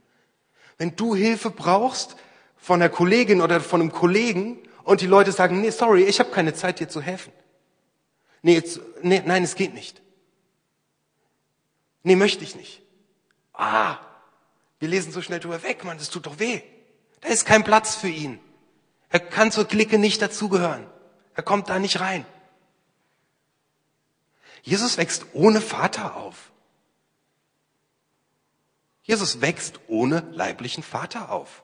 Wenn 0.78 0.96
du 0.96 1.14
Hilfe 1.14 1.50
brauchst 1.50 2.16
von 2.56 2.82
einer 2.82 2.88
Kollegin 2.90 3.40
oder 3.40 3.60
von 3.60 3.80
einem 3.80 3.92
Kollegen 3.92 4.58
und 4.82 5.00
die 5.00 5.06
Leute 5.06 5.30
sagen, 5.30 5.60
nee, 5.60 5.70
sorry, 5.70 6.02
ich 6.02 6.18
habe 6.18 6.32
keine 6.32 6.54
Zeit, 6.54 6.80
dir 6.80 6.88
zu 6.88 7.00
helfen. 7.00 7.32
Nee, 8.42 8.54
jetzt, 8.54 8.80
nee, 9.02 9.22
nein, 9.24 9.44
es 9.44 9.54
geht 9.54 9.74
nicht. 9.74 10.02
Nee, 12.02 12.16
möchte 12.16 12.42
ich 12.42 12.56
nicht. 12.56 12.82
Ah, 13.52 13.98
wir 14.80 14.88
lesen 14.88 15.12
so 15.12 15.22
schnell 15.22 15.38
drüber 15.38 15.62
weg, 15.62 15.84
Mann, 15.84 15.98
das 15.98 16.10
tut 16.10 16.26
doch 16.26 16.40
weh. 16.40 16.62
Da 17.20 17.28
ist 17.28 17.46
kein 17.46 17.62
Platz 17.62 17.94
für 17.94 18.08
ihn. 18.08 18.40
Er 19.08 19.20
kann 19.20 19.52
zur 19.52 19.68
Clique 19.68 19.98
nicht 19.98 20.20
dazugehören. 20.20 20.84
Er 21.34 21.44
kommt 21.44 21.68
da 21.68 21.78
nicht 21.78 22.00
rein. 22.00 22.26
Jesus 24.66 24.98
wächst 24.98 25.26
ohne 25.32 25.60
Vater 25.60 26.16
auf. 26.16 26.50
Jesus 29.04 29.40
wächst 29.40 29.78
ohne 29.86 30.28
leiblichen 30.32 30.82
Vater 30.82 31.30
auf. 31.30 31.62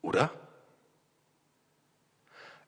Oder? 0.00 0.30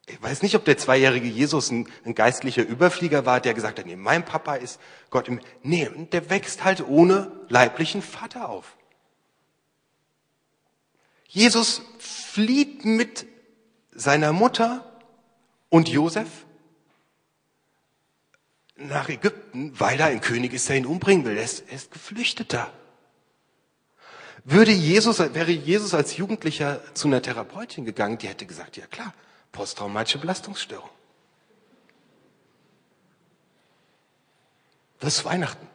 Ich 0.05 0.21
weiß 0.21 0.41
nicht, 0.41 0.53
ob 0.55 0.65
der 0.65 0.77
zweijährige 0.77 1.27
Jesus 1.27 1.71
ein, 1.71 1.89
ein, 2.03 2.13
geistlicher 2.13 2.63
Überflieger 2.67 3.25
war, 3.25 3.39
der 3.39 3.53
gesagt 3.53 3.79
hat, 3.79 3.85
nee, 3.85 3.95
mein 3.95 4.25
Papa 4.25 4.55
ist 4.55 4.81
Gott 5.09 5.29
im, 5.29 5.39
nee, 5.63 5.89
der 6.11 6.29
wächst 6.29 6.65
halt 6.65 6.85
ohne 6.85 7.31
leiblichen 7.47 8.01
Vater 8.01 8.49
auf. 8.49 8.75
Jesus 11.25 11.81
flieht 11.99 12.83
mit 12.83 13.27
seiner 13.91 14.33
Mutter 14.33 15.01
und 15.69 15.87
Josef 15.87 16.44
nach 18.75 19.09
Ägypten, 19.09 19.77
weil 19.79 19.97
da 19.97 20.05
ein 20.05 20.21
König 20.21 20.53
ist, 20.53 20.69
der 20.69 20.77
ihn 20.77 20.85
umbringen 20.85 21.25
will. 21.25 21.37
Er 21.37 21.43
ist, 21.43 21.63
er 21.67 21.75
ist 21.75 21.91
Geflüchteter. 21.91 22.71
Würde 24.43 24.71
Jesus, 24.71 25.19
wäre 25.19 25.51
Jesus 25.51 25.93
als 25.93 26.17
Jugendlicher 26.17 26.81
zu 26.93 27.07
einer 27.07 27.21
Therapeutin 27.21 27.85
gegangen, 27.85 28.17
die 28.17 28.27
hätte 28.27 28.45
gesagt, 28.45 28.77
ja 28.77 28.85
klar, 28.85 29.13
posttraumatische 29.51 30.19
Belastungsstörung. 30.19 30.89
Das 34.99 35.17
ist 35.17 35.25
Weihnachten. 35.25 35.67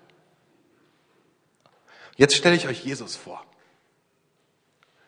Jetzt 2.16 2.36
stelle 2.36 2.54
ich 2.54 2.68
euch 2.68 2.84
Jesus 2.84 3.16
vor. 3.16 3.44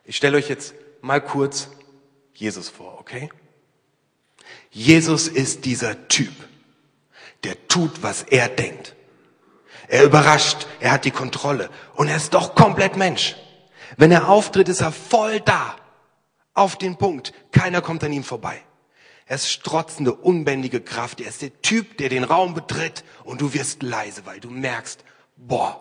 Ich 0.04 0.16
stelle 0.16 0.38
euch 0.38 0.48
jetzt 0.48 0.74
mal 1.00 1.20
kurz 1.20 1.68
Jesus 2.34 2.68
vor, 2.68 2.98
okay? 2.98 3.30
Jesus 4.70 5.28
ist 5.28 5.64
dieser 5.64 6.08
Typ, 6.08 6.32
der 7.44 7.68
tut, 7.68 8.02
was 8.02 8.22
er 8.22 8.48
denkt. 8.48 8.94
Er 9.88 10.04
überrascht, 10.04 10.66
er 10.80 10.92
hat 10.92 11.04
die 11.04 11.10
Kontrolle 11.10 11.68
und 11.94 12.08
er 12.08 12.16
ist 12.16 12.34
doch 12.34 12.54
komplett 12.54 12.96
Mensch. 12.96 13.36
Wenn 13.96 14.10
er 14.10 14.28
auftritt, 14.28 14.68
ist 14.68 14.80
er 14.80 14.92
voll 14.92 15.40
da 15.40 15.76
auf 16.54 16.76
den 16.76 16.96
Punkt. 16.96 17.32
Keiner 17.50 17.82
kommt 17.82 18.02
an 18.04 18.12
ihm 18.12 18.24
vorbei. 18.24 18.62
Er 19.26 19.36
ist 19.36 19.50
strotzende, 19.50 20.12
unbändige 20.12 20.80
Kraft. 20.80 21.20
Er 21.20 21.28
ist 21.28 21.42
der 21.42 21.60
Typ, 21.62 21.98
der 21.98 22.08
den 22.08 22.24
Raum 22.24 22.54
betritt 22.54 23.04
und 23.24 23.40
du 23.40 23.54
wirst 23.54 23.82
leise, 23.82 24.26
weil 24.26 24.40
du 24.40 24.50
merkst, 24.50 25.04
boah, 25.36 25.80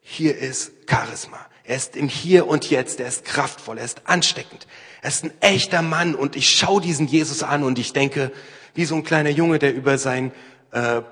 hier 0.00 0.36
ist 0.36 0.72
Charisma. 0.88 1.38
Er 1.64 1.76
ist 1.76 1.96
im 1.96 2.08
Hier 2.08 2.46
und 2.46 2.70
Jetzt, 2.70 2.98
er 2.98 3.08
ist 3.08 3.24
kraftvoll, 3.24 3.78
er 3.78 3.84
ist 3.84 4.02
ansteckend. 4.06 4.66
Er 5.02 5.08
ist 5.08 5.24
ein 5.24 5.32
echter 5.40 5.82
Mann 5.82 6.14
und 6.14 6.34
ich 6.34 6.48
schaue 6.48 6.80
diesen 6.80 7.06
Jesus 7.06 7.42
an 7.42 7.62
und 7.62 7.78
ich 7.78 7.92
denke, 7.92 8.32
wie 8.74 8.84
so 8.84 8.94
ein 8.94 9.04
kleiner 9.04 9.30
Junge, 9.30 9.58
der 9.58 9.74
über 9.74 9.98
sein 9.98 10.32
äh, 10.72 11.02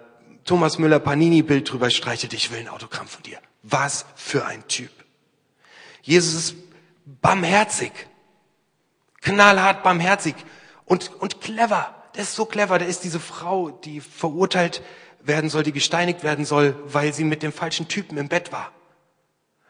Thomas 0.45 0.79
Müller 0.79 1.01
Panini-Bild 1.01 1.71
drüber 1.71 1.91
streichelt, 1.91 2.33
ich 2.33 2.53
will 2.53 2.61
ein 2.61 2.69
Autogramm 2.69 3.09
von 3.09 3.23
dir. 3.23 3.39
Was 3.63 4.07
für 4.15 4.47
ein 4.47 4.67
Typ. 4.69 4.91
Jesus 6.03 6.35
ist 6.35 6.57
barmherzig. 7.05 7.93
Knallhart 9.23 9.83
barmherzig. 9.83 10.37
Und, 10.85 11.13
und 11.21 11.41
clever. 11.41 11.95
Der 12.15 12.23
ist 12.23 12.35
so 12.37 12.45
clever. 12.45 12.79
Der 12.79 12.87
ist 12.87 13.03
diese 13.03 13.19
Frau, 13.19 13.71
die 13.71 14.01
verurteilt 14.01 14.83
werden 15.21 15.51
soll, 15.51 15.65
die 15.65 15.73
gesteinigt 15.73 16.23
werden 16.23 16.45
soll, 16.45 16.77
weil 16.87 17.13
sie 17.13 17.25
mit 17.25 17.43
dem 17.43 17.53
falschen 17.53 17.89
Typen 17.89 18.17
im 18.17 18.29
Bett 18.29 18.53
war. 18.53 18.71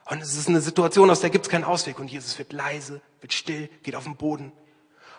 Und 0.05 0.23
es 0.23 0.37
ist 0.37 0.49
eine 0.49 0.61
Situation, 0.61 1.11
aus 1.11 1.21
der 1.21 1.31
gibt 1.31 1.47
es 1.47 1.51
keinen 1.51 1.65
Ausweg. 1.65 1.99
Und 1.99 2.09
Jesus 2.09 2.39
wird 2.39 2.53
leise, 2.53 3.01
wird 3.21 3.33
still, 3.33 3.69
geht 3.83 3.97
auf 3.97 4.05
den 4.05 4.17
Boden 4.17 4.53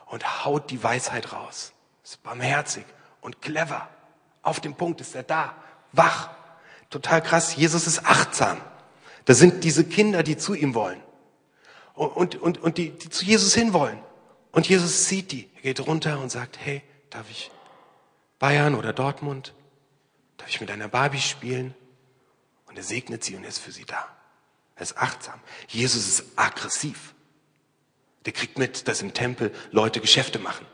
und 0.06 0.46
haut 0.46 0.70
die 0.70 0.84
Weisheit 0.84 1.34
raus. 1.34 1.74
Ist 2.08 2.24
barmherzig 2.24 2.86
und 3.20 3.42
clever. 3.42 3.90
Auf 4.42 4.62
dem 4.62 4.76
Punkt 4.76 5.02
ist 5.02 5.14
er 5.14 5.24
da, 5.24 5.54
wach. 5.92 6.30
Total 6.90 7.22
krass. 7.22 7.58
Jesus 7.58 7.86
ist 7.86 8.06
achtsam. 8.06 8.62
Da 9.26 9.34
sind 9.34 9.66
diese 9.66 9.84
Kinder, 9.84 10.24
die 10.24 10.38
zu 10.38 10.54
ihm 10.54 10.74
wollen 10.74 11.04
und, 11.96 12.36
und, 12.36 12.60
und 12.60 12.78
die, 12.78 12.92
die 12.92 13.10
zu 13.10 13.26
Jesus 13.26 13.54
hinwollen. 13.54 14.00
Und 14.54 14.70
Jesus 14.70 15.10
sieht 15.10 15.34
die. 15.34 15.50
Er 15.56 15.62
geht 15.64 15.86
runter 15.86 16.22
und 16.22 16.32
sagt, 16.32 16.58
hey, 16.64 16.82
darf 17.10 17.30
ich 17.30 17.52
Bayern 18.40 18.76
oder 18.76 18.94
Dortmund? 18.94 19.54
Darf 20.38 20.48
ich 20.48 20.62
mit 20.62 20.72
einer 20.72 20.88
Barbie 20.88 21.20
spielen? 21.20 21.76
Und 22.68 22.78
er 22.78 22.84
segnet 22.84 23.26
sie 23.26 23.36
und 23.36 23.44
ist 23.44 23.60
für 23.60 23.74
sie 23.74 23.84
da. 23.84 24.08
Er 24.76 24.84
ist 24.84 24.98
achtsam. 24.98 25.42
Jesus 25.68 26.08
ist 26.08 26.24
aggressiv. 26.38 27.16
Der 28.26 28.32
kriegt 28.32 28.58
mit, 28.58 28.88
dass 28.88 29.02
im 29.02 29.14
Tempel 29.14 29.54
Leute 29.72 30.00
Geschäfte 30.00 30.40
machen. 30.40 30.66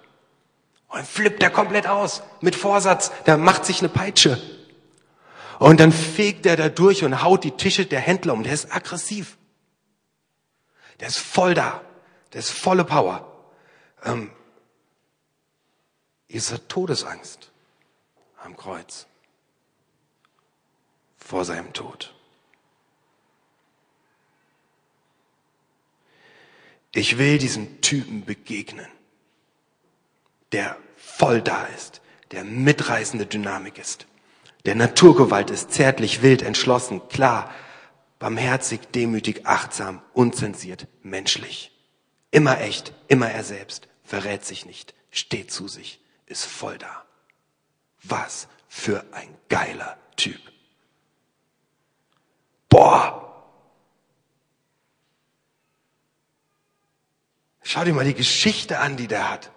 Und 0.93 1.07
flippt 1.07 1.41
er 1.41 1.49
komplett 1.49 1.87
aus. 1.87 2.21
Mit 2.41 2.55
Vorsatz. 2.55 3.11
Der 3.25 3.37
macht 3.37 3.65
sich 3.65 3.79
eine 3.79 3.89
Peitsche. 3.89 4.39
Und 5.57 5.79
dann 5.79 5.91
fegt 5.91 6.45
er 6.45 6.55
da 6.55 6.69
durch 6.69 7.03
und 7.03 7.23
haut 7.23 7.43
die 7.43 7.51
Tische 7.51 7.87
der 7.87 7.99
Händler 7.99 8.33
um. 8.33 8.43
Der 8.43 8.53
ist 8.53 8.71
aggressiv. 8.71 9.37
Der 10.99 11.07
ist 11.07 11.17
voll 11.17 11.55
da. 11.55 11.81
Der 12.31 12.39
ist 12.39 12.51
volle 12.51 12.85
Power. 12.85 13.27
Ähm, 14.03 14.29
ist 16.27 16.51
er 16.51 16.67
Todesangst 16.67 17.49
am 18.43 18.55
Kreuz 18.55 19.07
vor 21.17 21.43
seinem 21.43 21.73
Tod. 21.73 22.13
Ich 26.93 27.17
will 27.17 27.39
diesem 27.39 27.81
Typen 27.81 28.25
begegnen, 28.25 28.87
der 30.53 30.77
voll 30.95 31.41
da 31.41 31.65
ist, 31.65 32.01
der 32.31 32.43
mitreißende 32.43 33.25
Dynamik 33.25 33.77
ist, 33.77 34.07
der 34.65 34.75
Naturgewalt 34.75 35.49
ist, 35.49 35.71
zärtlich, 35.71 36.21
wild, 36.21 36.41
entschlossen, 36.41 37.07
klar, 37.09 37.53
barmherzig, 38.19 38.79
demütig, 38.95 39.45
achtsam, 39.45 40.01
unzensiert, 40.13 40.87
menschlich. 41.01 41.71
Immer 42.31 42.61
echt, 42.61 42.93
immer 43.09 43.29
er 43.29 43.43
selbst, 43.43 43.89
verrät 44.03 44.45
sich 44.45 44.65
nicht, 44.65 44.93
steht 45.11 45.51
zu 45.51 45.67
sich, 45.67 45.99
ist 46.25 46.45
voll 46.45 46.77
da. 46.77 47.03
Was 48.01 48.47
für 48.69 49.03
ein 49.11 49.35
geiler 49.49 49.97
Typ. 50.15 50.39
Boah! 52.69 53.19
Schau 57.61 57.83
dir 57.83 57.93
mal 57.93 58.05
die 58.05 58.13
Geschichte 58.13 58.79
an, 58.79 58.97
die 58.97 59.07
der 59.07 59.29
hat. 59.29 59.52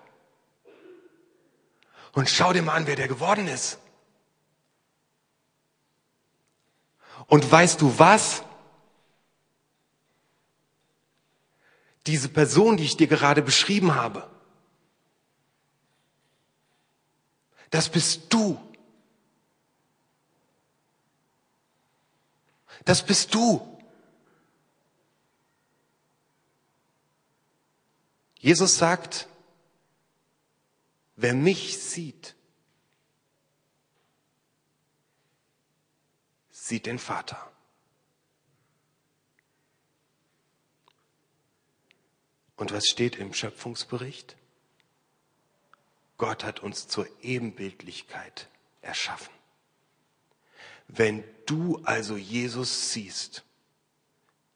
Und 2.17 2.31
schau 2.31 2.55
dir 2.55 2.63
mal 2.63 2.73
an, 2.73 2.87
wer 2.87 2.97
der 2.97 3.09
geworden 3.09 3.47
ist. 3.47 3.79
Und 7.27 7.53
weißt 7.53 7.79
du 7.83 7.99
was? 7.99 8.43
Diese 12.07 12.31
Person, 12.31 12.79
die 12.79 12.85
ich 12.85 12.97
dir 12.97 13.07
gerade 13.07 13.43
beschrieben 13.43 13.97
habe, 13.97 14.31
das 17.69 17.91
bist 17.91 18.33
du. 18.33 18.59
Das 22.87 23.05
bist 23.05 23.35
du. 23.35 23.79
Jesus 28.39 28.79
sagt, 28.79 29.29
wer 31.17 31.35
mich 31.35 31.79
sieht, 31.79 32.35
sieht 36.51 36.87
den 36.87 36.99
Vater. 36.99 37.51
Und 42.57 42.73
was 42.73 42.87
steht 42.87 43.17
im 43.17 43.35
Schöpfungsbericht? 43.35 44.37
Gott 46.17 46.45
hat 46.45 46.61
uns 46.61 46.89
zur 46.89 47.07
Ebenbildlichkeit 47.23 48.49
erschaffen. 48.81 49.33
Wenn 50.89 51.25
du 51.45 51.83
also 51.85 52.17
Jesus 52.17 52.93
siehst, 52.93 53.45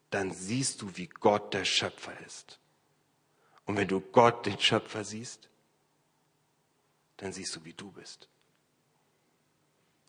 dann 0.08 0.32
siehst 0.32 0.80
du, 0.80 0.96
wie 0.96 1.06
Gott 1.06 1.52
der 1.52 1.64
Schöpfer 1.64 2.18
ist. 2.26 2.58
Und 3.66 3.76
wenn 3.76 3.88
du 3.88 4.00
Gott, 4.00 4.46
den 4.46 4.58
Schöpfer, 4.58 5.04
siehst, 5.04 5.49
dann 7.20 7.32
siehst 7.34 7.54
du, 7.54 7.64
wie 7.64 7.74
du 7.74 7.90
bist. 7.92 8.28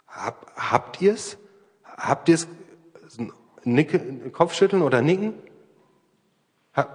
Hab, 0.08 0.56
habt 0.56 1.02
ihr 1.02 1.14
es? 1.14 1.38
Habt 1.84 2.30
ihr 2.30 2.36
es? 2.36 2.48
Kopfschütteln 4.32 4.82
oder 4.82 5.02
nicken? 5.02 5.34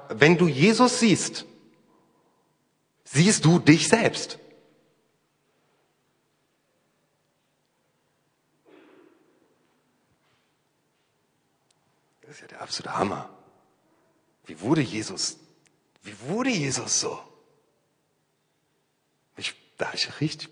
Wenn 0.09 0.39
du 0.39 0.49
Jesus 0.49 1.01
siehst, 1.01 1.45
siehst 3.05 3.45
du 3.45 3.59
dich 3.59 3.89
selbst. 3.89 4.39
Das 12.23 12.31
ist 12.31 12.41
ja 12.41 12.47
der 12.49 12.63
absolute 12.63 12.97
Hammer. 12.97 13.29
Wie 14.47 14.61
wurde 14.61 14.81
Jesus, 14.81 15.39
wie 16.03 16.19
wurde 16.21 16.51
Jesus 16.51 17.01
so? 17.01 17.36
Da 19.77 19.87
habe 19.87 19.97
ich 19.97 20.21
richtig, 20.21 20.49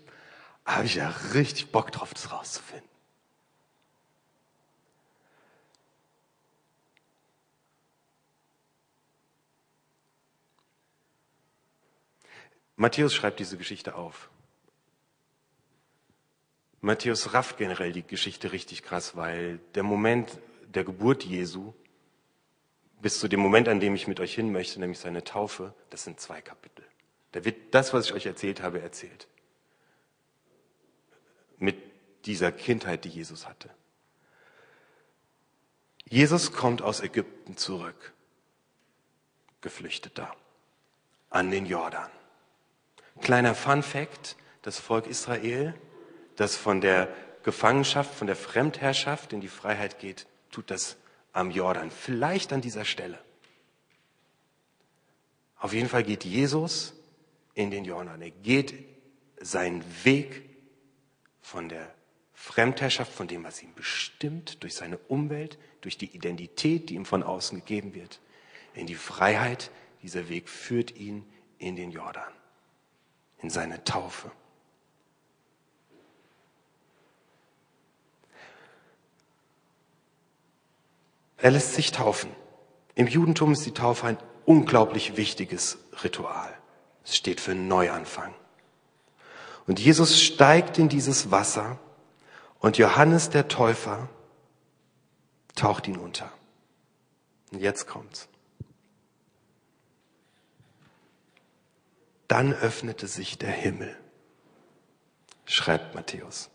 habe 0.65 0.85
ich 0.85 0.95
ja 0.95 1.09
richtig 1.33 1.71
Bock 1.71 1.91
drauf, 1.91 2.13
das 2.13 2.31
rauszufinden. 2.31 2.89
Matthäus 12.77 13.13
schreibt 13.13 13.39
diese 13.39 13.57
Geschichte 13.57 13.95
auf. 13.95 14.29
Matthäus 16.81 17.33
rafft 17.33 17.57
generell 17.57 17.93
die 17.93 18.03
Geschichte 18.03 18.51
richtig 18.51 18.83
krass, 18.83 19.15
weil 19.15 19.59
der 19.73 19.83
Moment 19.83 20.39
der 20.67 20.83
Geburt 20.83 21.23
Jesu 21.23 21.73
bis 23.01 23.19
zu 23.19 23.27
dem 23.27 23.39
Moment, 23.39 23.67
an 23.67 23.79
dem 23.79 23.95
ich 23.95 24.07
mit 24.07 24.19
euch 24.19 24.35
hin 24.35 24.51
möchte, 24.51 24.79
nämlich 24.79 24.99
seine 24.99 25.23
Taufe, 25.23 25.73
das 25.89 26.03
sind 26.03 26.19
zwei 26.19 26.41
Kapitel. 26.41 26.84
Da 27.35 27.43
wird 27.43 27.75
das, 27.75 27.91
was 27.91 28.05
ich 28.05 28.13
euch 28.13 28.25
erzählt 28.25 28.61
habe, 28.61 28.81
erzählt. 28.81 29.27
Mit 31.57 31.75
dieser 32.23 32.53
Kindheit, 32.53 33.03
die 33.03 33.09
Jesus 33.09 33.45
hatte. 33.45 33.69
Jesus 36.05 36.53
kommt 36.53 36.81
aus 36.81 37.01
Ägypten 37.01 37.57
zurück, 37.57 38.13
geflüchteter, 39.59 40.33
an 41.29 41.51
den 41.51 41.65
Jordan. 41.65 42.09
Kleiner 43.19 43.53
Fun 43.53 43.83
fact, 43.83 44.37
das 44.61 44.79
Volk 44.79 45.05
Israel, 45.05 45.75
das 46.37 46.55
von 46.55 46.79
der 46.79 47.13
Gefangenschaft, 47.43 48.15
von 48.15 48.27
der 48.27 48.37
Fremdherrschaft 48.37 49.33
in 49.33 49.41
die 49.41 49.49
Freiheit 49.49 49.99
geht, 49.99 50.25
tut 50.51 50.71
das 50.71 50.95
am 51.33 51.51
Jordan, 51.51 51.91
vielleicht 51.91 52.53
an 52.53 52.61
dieser 52.61 52.85
Stelle. 52.85 53.19
Auf 55.57 55.73
jeden 55.73 55.89
Fall 55.89 56.03
geht 56.03 56.23
Jesus 56.23 56.93
in 57.55 57.71
den 57.71 57.85
Jordan. 57.85 58.21
Er 58.21 58.29
geht 58.31 58.73
seinen 59.41 59.83
Weg 60.03 60.43
von 61.41 61.69
der 61.69 61.93
Fremdherrschaft, 62.33 63.11
von 63.11 63.27
dem, 63.27 63.43
was 63.43 63.63
ihm 63.63 63.73
bestimmt, 63.73 64.61
durch 64.61 64.75
seine 64.75 64.97
Umwelt, 65.07 65.57
durch 65.81 65.97
die 65.97 66.13
Identität, 66.15 66.89
die 66.89 66.95
ihm 66.95 67.05
von 67.05 67.23
außen 67.23 67.59
gegeben 67.59 67.95
wird, 67.95 68.19
in 68.73 68.85
die 68.85 68.95
Freiheit. 68.95 69.71
Dieser 70.03 70.29
Weg 70.29 70.49
führt 70.49 70.95
ihn 70.95 71.25
in 71.57 71.75
den 71.75 71.91
Jordan 71.91 72.31
in 73.45 73.49
seine 73.51 73.83
Taufe. 73.83 74.31
Er 81.37 81.51
lässt 81.51 81.75
sich 81.75 81.91
taufen. 81.91 82.31
Im 82.95 83.07
Judentum 83.07 83.51
ist 83.51 83.65
die 83.65 83.73
Taufe 83.73 84.07
ein 84.07 84.17
unglaublich 84.45 85.15
wichtiges 85.15 85.77
Ritual. 86.03 86.57
Es 87.05 87.15
steht 87.15 87.39
für 87.39 87.55
Neuanfang. 87.55 88.33
Und 89.67 89.79
Jesus 89.79 90.21
steigt 90.21 90.77
in 90.77 90.89
dieses 90.89 91.31
Wasser 91.31 91.79
und 92.59 92.77
Johannes 92.77 93.29
der 93.29 93.47
Täufer 93.47 94.09
taucht 95.55 95.87
ihn 95.87 95.97
unter. 95.97 96.31
Und 97.51 97.61
jetzt 97.61 97.87
kommt's. 97.87 98.27
Dann 102.27 102.53
öffnete 102.53 103.07
sich 103.07 103.37
der 103.37 103.51
Himmel, 103.51 103.95
schreibt 105.45 105.93
Matthäus. 105.93 106.49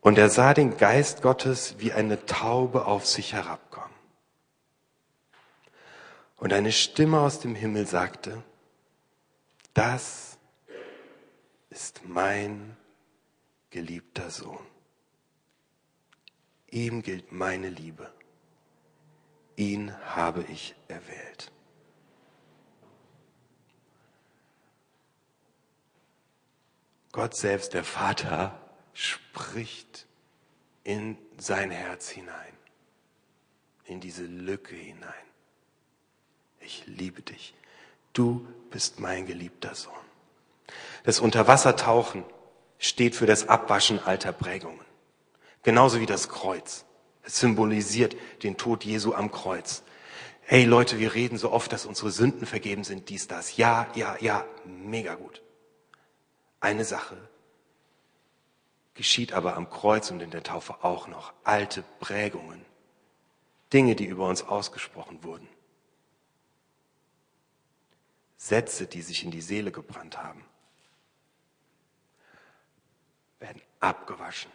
Und 0.00 0.18
er 0.18 0.30
sah 0.30 0.54
den 0.54 0.76
Geist 0.76 1.22
Gottes 1.22 1.76
wie 1.78 1.92
eine 1.92 2.24
Taube 2.26 2.86
auf 2.86 3.06
sich 3.06 3.32
herabkommen. 3.32 3.90
Und 6.36 6.52
eine 6.52 6.72
Stimme 6.72 7.20
aus 7.20 7.40
dem 7.40 7.54
Himmel 7.54 7.86
sagte, 7.86 8.42
das 9.74 10.38
ist 11.70 12.04
mein 12.04 12.76
geliebter 13.70 14.30
Sohn. 14.30 14.66
Ihm 16.70 17.02
gilt 17.02 17.32
meine 17.32 17.68
Liebe. 17.68 18.12
Ihn 19.56 19.94
habe 20.14 20.42
ich 20.44 20.74
erwählt. 20.88 21.52
Gott 27.12 27.34
selbst, 27.34 27.74
der 27.74 27.84
Vater, 27.84 28.58
spricht 28.94 30.06
in 30.82 31.18
sein 31.36 31.70
Herz 31.70 32.08
hinein, 32.08 32.56
in 33.84 34.00
diese 34.00 34.24
Lücke 34.24 34.74
hinein. 34.74 35.12
Ich 36.60 36.86
liebe 36.86 37.20
dich. 37.20 37.54
Du 38.12 38.46
bist 38.70 39.00
mein 39.00 39.26
geliebter 39.26 39.74
Sohn. 39.74 39.92
Das 41.04 41.20
Unterwassertauchen 41.20 42.24
steht 42.78 43.16
für 43.16 43.26
das 43.26 43.48
Abwaschen 43.48 43.98
alter 44.00 44.32
Prägungen. 44.32 44.84
Genauso 45.62 46.00
wie 46.00 46.06
das 46.06 46.28
Kreuz. 46.28 46.84
Es 47.22 47.38
symbolisiert 47.38 48.16
den 48.42 48.56
Tod 48.56 48.84
Jesu 48.84 49.14
am 49.14 49.30
Kreuz. 49.30 49.82
Hey 50.40 50.64
Leute, 50.64 50.98
wir 50.98 51.14
reden 51.14 51.38
so 51.38 51.52
oft, 51.52 51.72
dass 51.72 51.86
unsere 51.86 52.10
Sünden 52.10 52.46
vergeben 52.46 52.82
sind, 52.82 53.08
dies, 53.08 53.28
das. 53.28 53.56
Ja, 53.56 53.86
ja, 53.94 54.16
ja, 54.20 54.44
mega 54.64 55.14
gut. 55.14 55.40
Eine 56.60 56.84
Sache 56.84 57.16
geschieht 58.94 59.32
aber 59.32 59.56
am 59.56 59.70
Kreuz 59.70 60.10
und 60.10 60.20
in 60.20 60.30
der 60.30 60.42
Taufe 60.42 60.82
auch 60.82 61.08
noch. 61.08 61.32
Alte 61.44 61.84
Prägungen. 62.00 62.64
Dinge, 63.72 63.94
die 63.94 64.04
über 64.04 64.28
uns 64.28 64.42
ausgesprochen 64.42 65.22
wurden. 65.22 65.48
Sätze, 68.42 68.88
die 68.88 69.02
sich 69.02 69.22
in 69.22 69.30
die 69.30 69.40
Seele 69.40 69.70
gebrannt 69.70 70.18
haben, 70.18 70.44
werden 73.38 73.62
abgewaschen. 73.78 74.50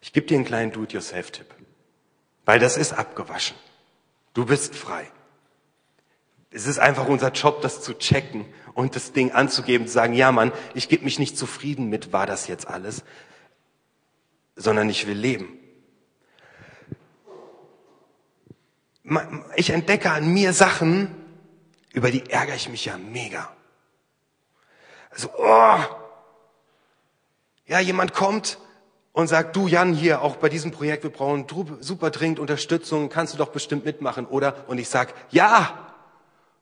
Ich 0.00 0.12
gebe 0.12 0.28
dir 0.28 0.36
einen 0.36 0.44
kleinen 0.44 0.70
Do-it-yourself-Tipp, 0.70 1.52
weil 2.44 2.60
das 2.60 2.76
ist 2.76 2.92
abgewaschen. 2.92 3.56
Du 4.34 4.46
bist 4.46 4.76
frei. 4.76 5.10
Es 6.52 6.66
ist 6.66 6.78
einfach 6.78 7.08
unser 7.08 7.32
Job, 7.32 7.60
das 7.60 7.82
zu 7.82 7.94
checken 7.98 8.46
und 8.74 8.94
das 8.94 9.12
Ding 9.12 9.32
anzugeben, 9.32 9.88
zu 9.88 9.94
sagen, 9.94 10.14
ja 10.14 10.30
Mann, 10.30 10.52
ich 10.74 10.88
gebe 10.88 11.02
mich 11.02 11.18
nicht 11.18 11.36
zufrieden 11.36 11.88
mit, 11.88 12.12
war 12.12 12.26
das 12.26 12.46
jetzt 12.46 12.68
alles, 12.68 13.02
sondern 14.54 14.88
ich 14.88 15.08
will 15.08 15.18
leben. 15.18 15.59
Ich 19.56 19.70
entdecke 19.70 20.10
an 20.10 20.32
mir 20.32 20.52
Sachen, 20.52 21.14
über 21.92 22.10
die 22.10 22.30
ärgere 22.30 22.54
ich 22.54 22.68
mich 22.68 22.84
ja 22.84 22.96
mega. 22.96 23.50
Also, 25.10 25.28
oh, 25.36 25.78
ja, 27.66 27.80
jemand 27.80 28.14
kommt 28.14 28.58
und 29.12 29.26
sagt, 29.26 29.56
du 29.56 29.66
Jan, 29.66 29.92
hier, 29.92 30.22
auch 30.22 30.36
bei 30.36 30.48
diesem 30.48 30.70
Projekt, 30.70 31.02
wir 31.02 31.10
brauchen 31.10 31.46
super 31.80 32.10
dringend 32.10 32.38
Unterstützung, 32.38 33.08
kannst 33.08 33.34
du 33.34 33.38
doch 33.38 33.48
bestimmt 33.48 33.84
mitmachen, 33.84 34.26
oder? 34.26 34.64
Und 34.68 34.78
ich 34.78 34.88
sag, 34.88 35.12
ja. 35.30 35.94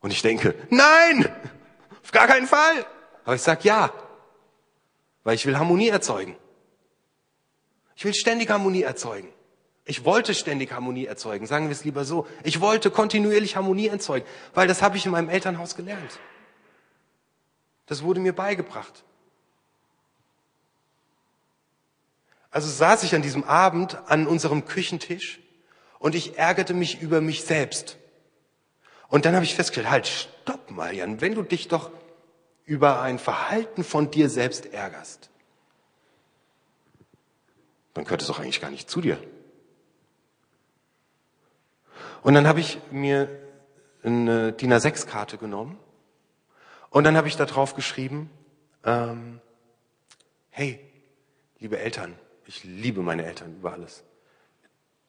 Und 0.01 0.11
ich 0.11 0.21
denke, 0.21 0.55
nein, 0.69 1.29
auf 2.03 2.11
gar 2.11 2.27
keinen 2.27 2.47
Fall. 2.47 2.85
Aber 3.25 3.35
ich 3.35 3.41
sag 3.41 3.63
ja, 3.63 3.91
weil 5.23 5.35
ich 5.35 5.45
will 5.45 5.57
Harmonie 5.57 5.89
erzeugen. 5.89 6.35
Ich 7.95 8.05
will 8.05 8.13
ständig 8.13 8.49
Harmonie 8.49 8.83
erzeugen. 8.83 9.27
Ich 9.89 10.05
wollte 10.05 10.35
ständig 10.35 10.71
Harmonie 10.71 11.07
erzeugen, 11.07 11.47
sagen 11.47 11.65
wir 11.65 11.71
es 11.71 11.83
lieber 11.83 12.05
so. 12.05 12.27
Ich 12.43 12.61
wollte 12.61 12.91
kontinuierlich 12.91 13.55
Harmonie 13.55 13.87
erzeugen, 13.87 14.23
weil 14.53 14.67
das 14.67 14.83
habe 14.83 14.97
ich 14.97 15.05
in 15.07 15.11
meinem 15.11 15.29
Elternhaus 15.29 15.75
gelernt. 15.75 16.19
Das 17.87 18.03
wurde 18.03 18.19
mir 18.19 18.33
beigebracht. 18.33 19.03
Also 22.51 22.69
saß 22.69 23.01
ich 23.01 23.15
an 23.15 23.23
diesem 23.23 23.43
Abend 23.43 23.97
an 24.05 24.27
unserem 24.27 24.63
Küchentisch 24.65 25.39
und 25.97 26.13
ich 26.13 26.37
ärgerte 26.37 26.75
mich 26.75 27.01
über 27.01 27.19
mich 27.19 27.43
selbst. 27.43 27.97
Und 29.07 29.25
dann 29.25 29.33
habe 29.33 29.43
ich 29.43 29.55
festgestellt, 29.55 29.89
halt, 29.89 30.05
stopp 30.05 30.69
mal, 30.69 30.95
Jan, 30.95 31.19
wenn 31.19 31.33
du 31.33 31.41
dich 31.41 31.67
doch 31.67 31.89
über 32.63 33.01
ein 33.01 33.17
Verhalten 33.17 33.83
von 33.83 34.11
dir 34.11 34.29
selbst 34.29 34.67
ärgerst, 34.67 35.31
dann 37.95 38.03
gehört 38.03 38.21
es 38.21 38.27
doch 38.27 38.37
eigentlich 38.37 38.61
gar 38.61 38.69
nicht 38.69 38.87
zu 38.87 39.01
dir. 39.01 39.17
Und 42.21 42.33
dann 42.33 42.47
habe 42.47 42.59
ich 42.59 42.79
mir 42.91 43.29
eine 44.03 44.53
DIN 44.53 44.73
A6-Karte 44.73 45.37
genommen 45.37 45.77
und 46.89 47.03
dann 47.03 47.17
habe 47.17 47.27
ich 47.27 47.37
da 47.37 47.45
drauf 47.45 47.75
geschrieben, 47.75 48.29
ähm, 48.83 49.39
hey, 50.49 50.79
liebe 51.59 51.79
Eltern, 51.79 52.15
ich 52.45 52.63
liebe 52.63 53.01
meine 53.01 53.25
Eltern 53.25 53.55
über 53.55 53.73
alles. 53.73 54.03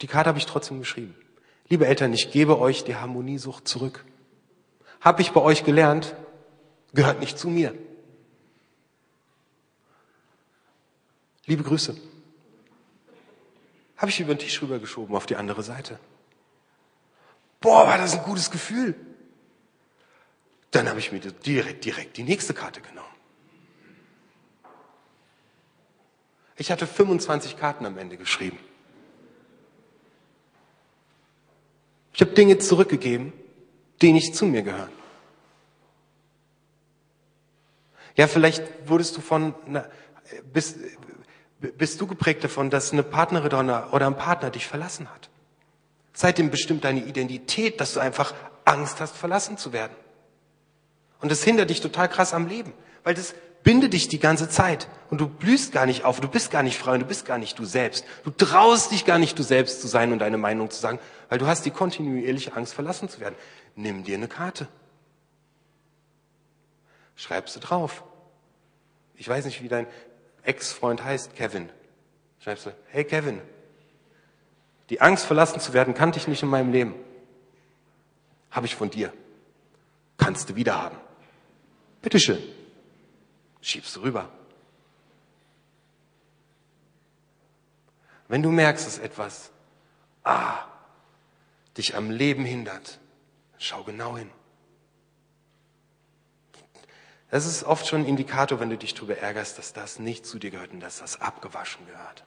Die 0.00 0.06
Karte 0.06 0.28
habe 0.28 0.38
ich 0.38 0.46
trotzdem 0.46 0.78
geschrieben. 0.78 1.14
Liebe 1.68 1.86
Eltern, 1.86 2.12
ich 2.12 2.30
gebe 2.30 2.58
euch 2.58 2.84
die 2.84 2.96
Harmoniesucht 2.96 3.68
zurück. 3.68 4.04
Habe 5.00 5.22
ich 5.22 5.32
bei 5.32 5.40
euch 5.40 5.64
gelernt, 5.64 6.14
gehört 6.92 7.20
nicht 7.20 7.38
zu 7.38 7.48
mir. 7.48 7.74
Liebe 11.46 11.62
Grüße. 11.62 11.96
Habe 13.96 14.10
ich 14.10 14.20
über 14.20 14.34
den 14.34 14.38
Tisch 14.38 14.60
rübergeschoben 14.62 15.14
auf 15.14 15.26
die 15.26 15.36
andere 15.36 15.62
Seite. 15.62 15.98
Boah, 17.60 17.86
war 17.86 17.98
das 17.98 18.14
ein 18.14 18.24
gutes 18.24 18.50
Gefühl. 18.50 18.94
Dann 20.70 20.88
habe 20.88 20.98
ich 20.98 21.12
mir 21.12 21.20
direkt, 21.20 21.84
direkt 21.84 22.16
die 22.16 22.22
nächste 22.22 22.54
Karte 22.54 22.80
genommen. 22.80 23.06
Ich 26.56 26.70
hatte 26.70 26.86
25 26.86 27.56
Karten 27.56 27.86
am 27.86 27.98
Ende 27.98 28.16
geschrieben. 28.16 28.58
Ich 32.12 32.20
habe 32.20 32.32
Dinge 32.32 32.58
zurückgegeben, 32.58 33.32
die 34.02 34.12
nicht 34.12 34.34
zu 34.34 34.46
mir 34.46 34.62
gehören. 34.62 34.92
Ja, 38.16 38.26
vielleicht 38.26 38.88
wurdest 38.88 39.16
du 39.16 39.20
von, 39.20 39.54
na, 39.66 39.86
bist, 40.52 40.78
bist 41.58 42.00
du 42.00 42.06
geprägt 42.06 42.44
davon, 42.44 42.70
dass 42.70 42.92
eine 42.92 43.02
Partnerin 43.02 43.70
oder 43.70 44.06
ein 44.06 44.16
Partner 44.16 44.50
dich 44.50 44.66
verlassen 44.66 45.10
hat. 45.10 45.30
Seitdem 46.12 46.50
bestimmt 46.50 46.84
deine 46.84 47.00
Identität, 47.00 47.80
dass 47.80 47.94
du 47.94 48.00
einfach 48.00 48.34
Angst 48.64 49.00
hast, 49.00 49.16
verlassen 49.16 49.56
zu 49.56 49.72
werden. 49.72 49.94
Und 51.20 51.30
das 51.30 51.44
hindert 51.44 51.70
dich 51.70 51.80
total 51.80 52.08
krass 52.08 52.34
am 52.34 52.46
Leben, 52.46 52.72
weil 53.04 53.14
das 53.14 53.34
binde 53.62 53.88
dich 53.88 54.08
die 54.08 54.18
ganze 54.18 54.48
Zeit 54.48 54.88
und 55.10 55.20
du 55.20 55.28
blühst 55.28 55.72
gar 55.72 55.86
nicht 55.86 56.04
auf, 56.04 56.20
du 56.20 56.28
bist 56.28 56.50
gar 56.50 56.62
nicht 56.62 56.78
frei 56.78 56.94
und 56.94 57.00
du 57.00 57.06
bist 57.06 57.26
gar 57.26 57.38
nicht 57.38 57.58
du 57.58 57.64
selbst. 57.64 58.04
Du 58.24 58.30
traust 58.30 58.90
dich 58.90 59.04
gar 59.04 59.18
nicht 59.18 59.38
du 59.38 59.42
selbst 59.42 59.82
zu 59.82 59.86
sein 59.86 60.12
und 60.12 60.20
deine 60.20 60.38
Meinung 60.38 60.70
zu 60.70 60.80
sagen, 60.80 60.98
weil 61.28 61.38
du 61.38 61.46
hast 61.46 61.66
die 61.66 61.70
kontinuierliche 61.70 62.54
Angst 62.56 62.74
verlassen 62.74 63.08
zu 63.08 63.20
werden. 63.20 63.34
Nimm 63.76 64.04
dir 64.04 64.16
eine 64.16 64.28
Karte. 64.28 64.66
Schreibst 67.16 67.54
du 67.56 67.60
drauf. 67.60 68.02
Ich 69.14 69.28
weiß 69.28 69.44
nicht, 69.44 69.62
wie 69.62 69.68
dein 69.68 69.86
Ex-Freund 70.42 71.04
heißt, 71.04 71.36
Kevin. 71.36 71.68
Schreibst 72.42 72.64
du, 72.64 72.70
hey 72.88 73.04
Kevin, 73.04 73.42
die 74.90 75.00
Angst 75.00 75.24
verlassen 75.24 75.60
zu 75.60 75.72
werden 75.72 75.94
kannte 75.94 76.18
ich 76.18 76.28
nicht 76.28 76.42
in 76.42 76.48
meinem 76.48 76.72
Leben. 76.72 76.94
Habe 78.50 78.66
ich 78.66 78.74
von 78.74 78.90
dir. 78.90 79.12
Kannst 80.18 80.50
du 80.50 80.56
wieder 80.56 80.82
haben. 80.82 80.96
Bitteschön. 82.02 82.42
Schiebst 83.60 83.94
du 83.94 84.00
rüber. 84.00 84.28
Wenn 88.26 88.42
du 88.42 88.50
merkst, 88.50 88.86
dass 88.86 88.98
etwas 88.98 89.50
ah, 90.24 90.64
dich 91.76 91.96
am 91.96 92.10
Leben 92.10 92.44
hindert, 92.44 92.98
schau 93.58 93.84
genau 93.84 94.16
hin. 94.16 94.30
Das 97.30 97.46
ist 97.46 97.62
oft 97.62 97.86
schon 97.86 98.02
ein 98.02 98.06
Indikator, 98.06 98.58
wenn 98.58 98.70
du 98.70 98.76
dich 98.76 98.94
darüber 98.94 99.16
ärgerst, 99.16 99.56
dass 99.56 99.72
das 99.72 100.00
nicht 100.00 100.26
zu 100.26 100.40
dir 100.40 100.50
gehört 100.50 100.72
und 100.72 100.80
dass 100.80 100.98
das 100.98 101.20
abgewaschen 101.20 101.86
gehört. 101.86 102.24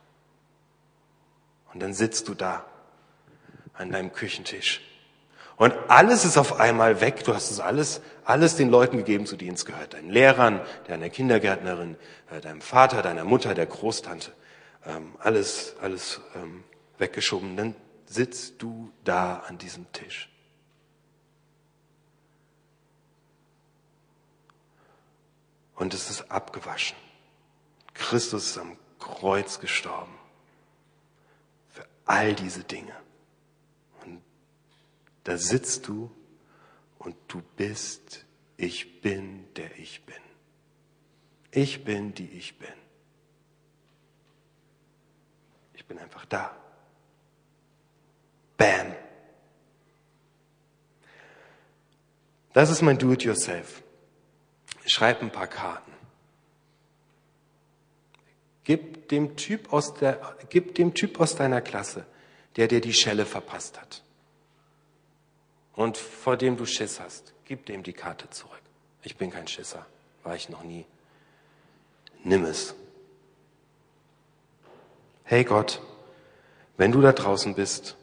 Und 1.73 1.81
dann 1.81 1.93
sitzt 1.93 2.27
du 2.27 2.33
da 2.33 2.65
an 3.73 3.91
deinem 3.91 4.13
Küchentisch 4.13 4.81
und 5.55 5.73
alles 5.87 6.25
ist 6.25 6.37
auf 6.37 6.59
einmal 6.59 6.99
weg. 7.01 7.23
Du 7.23 7.33
hast 7.33 7.51
es 7.51 7.59
alles, 7.59 8.01
alles 8.25 8.55
den 8.55 8.69
Leuten 8.69 8.97
gegeben, 8.97 9.25
zu 9.25 9.37
denen 9.37 9.55
es 9.55 9.65
gehört. 9.65 9.93
Deinen 9.93 10.09
Lehrern, 10.09 10.61
deiner 10.87 11.09
Kindergärtnerin, 11.09 11.95
äh, 12.31 12.41
deinem 12.41 12.61
Vater, 12.61 13.01
deiner 13.01 13.23
Mutter, 13.23 13.53
der 13.53 13.67
Großtante. 13.67 14.31
Ähm, 14.85 15.15
alles, 15.19 15.75
alles 15.81 16.21
ähm, 16.35 16.63
weggeschoben. 16.97 17.55
Dann 17.55 17.75
sitzt 18.05 18.61
du 18.61 18.91
da 19.03 19.43
an 19.47 19.57
diesem 19.57 19.91
Tisch. 19.91 20.29
Und 25.75 25.93
es 25.93 26.09
ist 26.09 26.31
abgewaschen. 26.31 26.97
Christus 27.93 28.47
ist 28.47 28.57
am 28.57 28.77
Kreuz 28.99 29.59
gestorben. 29.59 30.13
All 32.05 32.35
diese 32.35 32.63
Dinge. 32.63 32.95
Da 35.23 35.37
sitzt 35.37 35.87
du 35.87 36.11
und 36.99 37.15
du 37.27 37.41
bist, 37.55 38.25
ich 38.57 39.01
bin, 39.01 39.53
der 39.55 39.77
ich 39.79 40.05
bin. 40.05 40.15
Ich 41.51 41.85
bin, 41.85 42.13
die 42.13 42.27
ich 42.27 42.59
bin. 42.59 42.73
Ich 45.73 45.85
bin 45.85 45.97
einfach 45.97 46.25
da. 46.25 46.55
Bam. 48.57 48.93
Das 52.53 52.69
ist 52.69 52.81
mein 52.81 52.97
Do-it-yourself. 52.97 53.81
Schreib 54.85 55.21
ein 55.21 55.31
paar 55.31 55.47
Karten. 55.47 55.92
Gib 58.63 59.09
dem 59.09 59.35
Typ 59.35 59.73
aus 59.73 59.93
der, 59.93 60.37
gib 60.49 60.75
dem 60.75 60.93
Typ 60.93 61.19
aus 61.19 61.35
deiner 61.35 61.61
Klasse, 61.61 62.05
der 62.55 62.67
dir 62.67 62.81
die 62.81 62.93
Schelle 62.93 63.25
verpasst 63.25 63.79
hat 63.79 64.03
und 65.73 65.97
vor 65.97 66.37
dem 66.37 66.57
du 66.57 66.65
Schiss 66.65 66.99
hast, 66.99 67.33
gib 67.45 67.65
dem 67.65 67.83
die 67.83 67.93
Karte 67.93 68.29
zurück. 68.29 68.61
Ich 69.01 69.17
bin 69.17 69.31
kein 69.31 69.47
Schisser, 69.47 69.85
war 70.23 70.35
ich 70.35 70.49
noch 70.49 70.63
nie. 70.63 70.85
nimm 72.23 72.45
es. 72.45 72.73
Hey 75.25 75.43
Gott, 75.43 75.81
wenn 76.77 76.91
du 76.91 77.01
da 77.01 77.11
draußen 77.11 77.55
bist, 77.55 77.97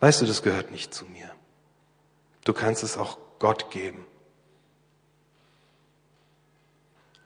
weißt 0.00 0.22
du, 0.22 0.26
das 0.26 0.42
gehört 0.42 0.70
nicht 0.70 0.94
zu 0.94 1.04
mir. 1.06 1.30
Du 2.44 2.52
kannst 2.52 2.82
es 2.82 2.96
auch 2.96 3.18
Gott 3.38 3.70
geben. 3.70 4.06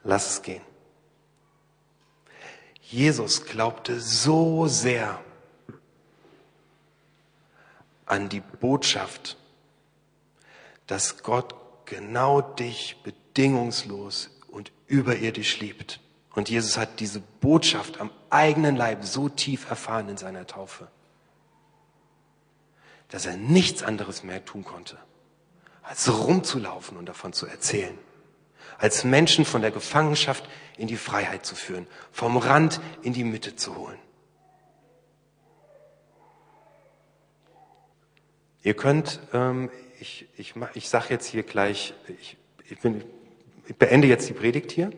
Lass 0.07 0.29
es 0.29 0.41
gehen. 0.41 0.61
Jesus 2.81 3.43
glaubte 3.43 3.99
so 3.99 4.65
sehr 4.65 5.19
an 8.05 8.29
die 8.29 8.39
Botschaft, 8.39 9.35
dass 10.85 11.21
Gott 11.23 11.55
genau 11.83 12.39
dich 12.39 12.95
bedingungslos 13.03 14.29
und 14.47 14.71
überirdisch 14.87 15.59
liebt. 15.59 15.99
Und 16.33 16.47
Jesus 16.47 16.77
hat 16.77 17.01
diese 17.01 17.19
Botschaft 17.41 17.99
am 17.99 18.09
eigenen 18.29 18.77
Leib 18.77 19.03
so 19.03 19.27
tief 19.27 19.69
erfahren 19.69 20.07
in 20.07 20.15
seiner 20.15 20.47
Taufe, 20.47 20.87
dass 23.09 23.25
er 23.25 23.35
nichts 23.35 23.83
anderes 23.83 24.23
mehr 24.23 24.45
tun 24.45 24.63
konnte, 24.63 24.97
als 25.83 26.09
rumzulaufen 26.09 26.95
und 26.95 27.07
davon 27.07 27.33
zu 27.33 27.45
erzählen. 27.45 27.97
Als 28.77 29.03
Menschen 29.03 29.45
von 29.45 29.61
der 29.61 29.71
Gefangenschaft 29.71 30.47
in 30.77 30.87
die 30.87 30.97
Freiheit 30.97 31.45
zu 31.45 31.55
führen, 31.55 31.87
vom 32.11 32.37
Rand 32.37 32.79
in 33.01 33.13
die 33.13 33.23
Mitte 33.23 33.55
zu 33.55 33.75
holen. 33.75 33.97
Ihr 38.63 38.73
könnt, 38.73 39.19
ähm, 39.33 39.69
ich, 39.99 40.27
ich, 40.37 40.53
ich 40.73 40.89
sage 40.89 41.07
jetzt 41.09 41.25
hier 41.25 41.43
gleich, 41.43 41.93
ich, 42.19 42.37
ich, 42.69 42.79
bin, 42.79 43.03
ich 43.65 43.75
beende 43.75 44.07
jetzt 44.07 44.27
die 44.27 44.33
Predigt 44.33 44.71
hier. 44.71 44.91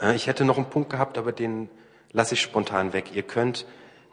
Äh, 0.00 0.14
ich 0.14 0.26
hätte 0.26 0.44
noch 0.44 0.56
einen 0.56 0.70
Punkt 0.70 0.90
gehabt, 0.90 1.18
aber 1.18 1.32
den 1.32 1.68
lasse 2.12 2.34
ich 2.34 2.42
spontan 2.42 2.92
weg. 2.92 3.14
Ihr 3.14 3.22
könnt 3.22 3.66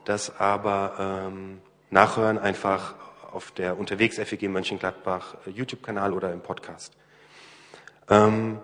das 0.06 0.40
aber 0.40 1.28
ähm, 1.28 1.62
nachhören 1.90 2.38
einfach 2.38 2.96
auf 3.32 3.52
der 3.52 3.78
Unterwegs 3.78 4.18
FEG 4.18 4.50
Mönchengladbach 4.50 5.36
äh, 5.46 5.50
YouTube-Kanal 5.50 6.14
oder 6.14 6.32
im 6.32 6.42
Podcast. 6.42 6.94
Ähm, 8.10 8.60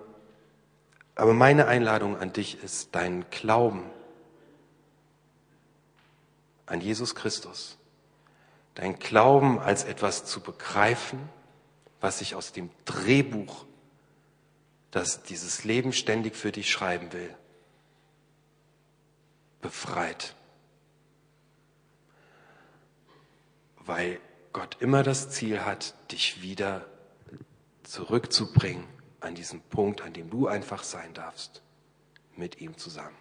aber 1.15 1.33
meine 1.33 1.67
Einladung 1.67 2.17
an 2.17 2.33
dich 2.33 2.63
ist, 2.63 2.95
deinen 2.95 3.29
Glauben 3.29 3.83
an 6.65 6.81
Jesus 6.81 7.15
Christus, 7.15 7.77
dein 8.75 8.99
Glauben 8.99 9.59
als 9.59 9.83
etwas 9.83 10.25
zu 10.25 10.39
begreifen, 10.39 11.19
was 11.99 12.19
sich 12.19 12.35
aus 12.35 12.53
dem 12.53 12.69
Drehbuch, 12.85 13.65
das 14.91 15.23
dieses 15.23 15.63
Leben 15.65 15.91
ständig 15.93 16.35
für 16.35 16.51
dich 16.51 16.71
schreiben 16.71 17.11
will, 17.11 17.35
befreit. 19.61 20.35
Weil 23.77 24.19
Gott 24.53 24.77
immer 24.79 25.03
das 25.03 25.31
Ziel 25.31 25.65
hat, 25.65 25.95
dich 26.11 26.41
wieder 26.41 26.85
zurückzubringen 27.83 28.98
an 29.21 29.35
diesen 29.35 29.61
Punkt, 29.61 30.01
an 30.01 30.13
dem 30.13 30.29
du 30.29 30.47
einfach 30.47 30.83
sein 30.83 31.13
darfst, 31.13 31.61
mit 32.35 32.61
ihm 32.61 32.77
zusammen. 32.77 33.15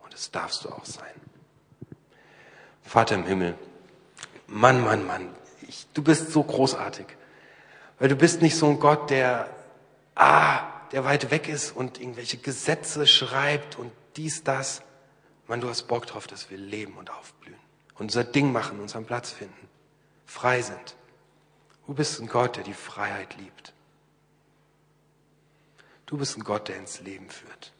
Und 0.00 0.14
es 0.14 0.30
darfst 0.30 0.64
du 0.64 0.70
auch 0.70 0.84
sein. 0.84 1.14
Vater 2.82 3.16
im 3.16 3.24
Himmel, 3.24 3.54
Mann, 4.46 4.82
Mann, 4.82 5.06
Mann, 5.06 5.28
ich, 5.68 5.86
du 5.92 6.02
bist 6.02 6.32
so 6.32 6.42
großartig. 6.42 7.06
Weil 7.98 8.08
du 8.08 8.16
bist 8.16 8.40
nicht 8.40 8.56
so 8.56 8.68
ein 8.68 8.80
Gott, 8.80 9.10
der, 9.10 9.50
ah, 10.14 10.62
der 10.92 11.04
weit 11.04 11.30
weg 11.30 11.48
ist 11.48 11.72
und 11.72 12.00
irgendwelche 12.00 12.38
Gesetze 12.38 13.06
schreibt 13.06 13.78
und 13.78 13.92
dies, 14.16 14.44
das. 14.44 14.82
Mann, 15.46 15.60
du 15.60 15.68
hast 15.68 15.84
Bock 15.84 16.06
drauf, 16.06 16.26
dass 16.26 16.50
wir 16.50 16.58
leben 16.58 16.96
und 16.96 17.10
aufblühen. 17.10 17.58
Und 17.94 18.06
unser 18.06 18.24
Ding 18.24 18.52
machen, 18.52 18.80
unseren 18.80 19.04
Platz 19.04 19.32
finden. 19.32 19.68
Frei 20.24 20.62
sind. 20.62 20.96
Du 21.86 21.94
bist 21.94 22.20
ein 22.20 22.28
Gott, 22.28 22.56
der 22.56 22.64
die 22.64 22.74
Freiheit 22.74 23.36
liebt. 23.36 23.72
Du 26.08 26.16
bist 26.16 26.38
ein 26.38 26.42
Gott, 26.42 26.68
der 26.68 26.78
ins 26.78 27.00
Leben 27.00 27.28
führt. 27.28 27.70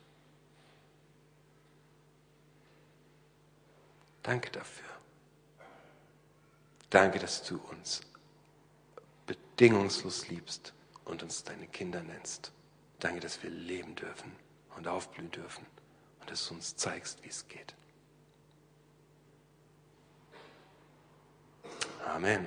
Danke 4.23 4.51
dafür. 4.51 4.85
Danke, 6.91 7.19
dass 7.19 7.43
du 7.43 7.57
uns 7.71 8.03
bedingungslos 9.25 10.29
liebst 10.29 10.75
und 11.07 11.23
uns 11.23 11.43
deine 11.43 11.69
Kinder 11.69 12.03
nennst. 12.03 12.53
Danke, 13.01 13.21
dass 13.21 13.43
wir 13.43 13.49
leben 13.49 13.95
dürfen 13.95 14.37
und 14.77 14.87
aufblühen 14.87 15.31
dürfen 15.31 15.65
und 16.21 16.31
dass 16.31 16.47
du 16.49 16.55
uns 16.55 16.77
zeigst, 16.77 17.25
wie 17.25 17.29
es 17.29 17.49
geht. 17.49 17.75
Amen. 22.05 22.47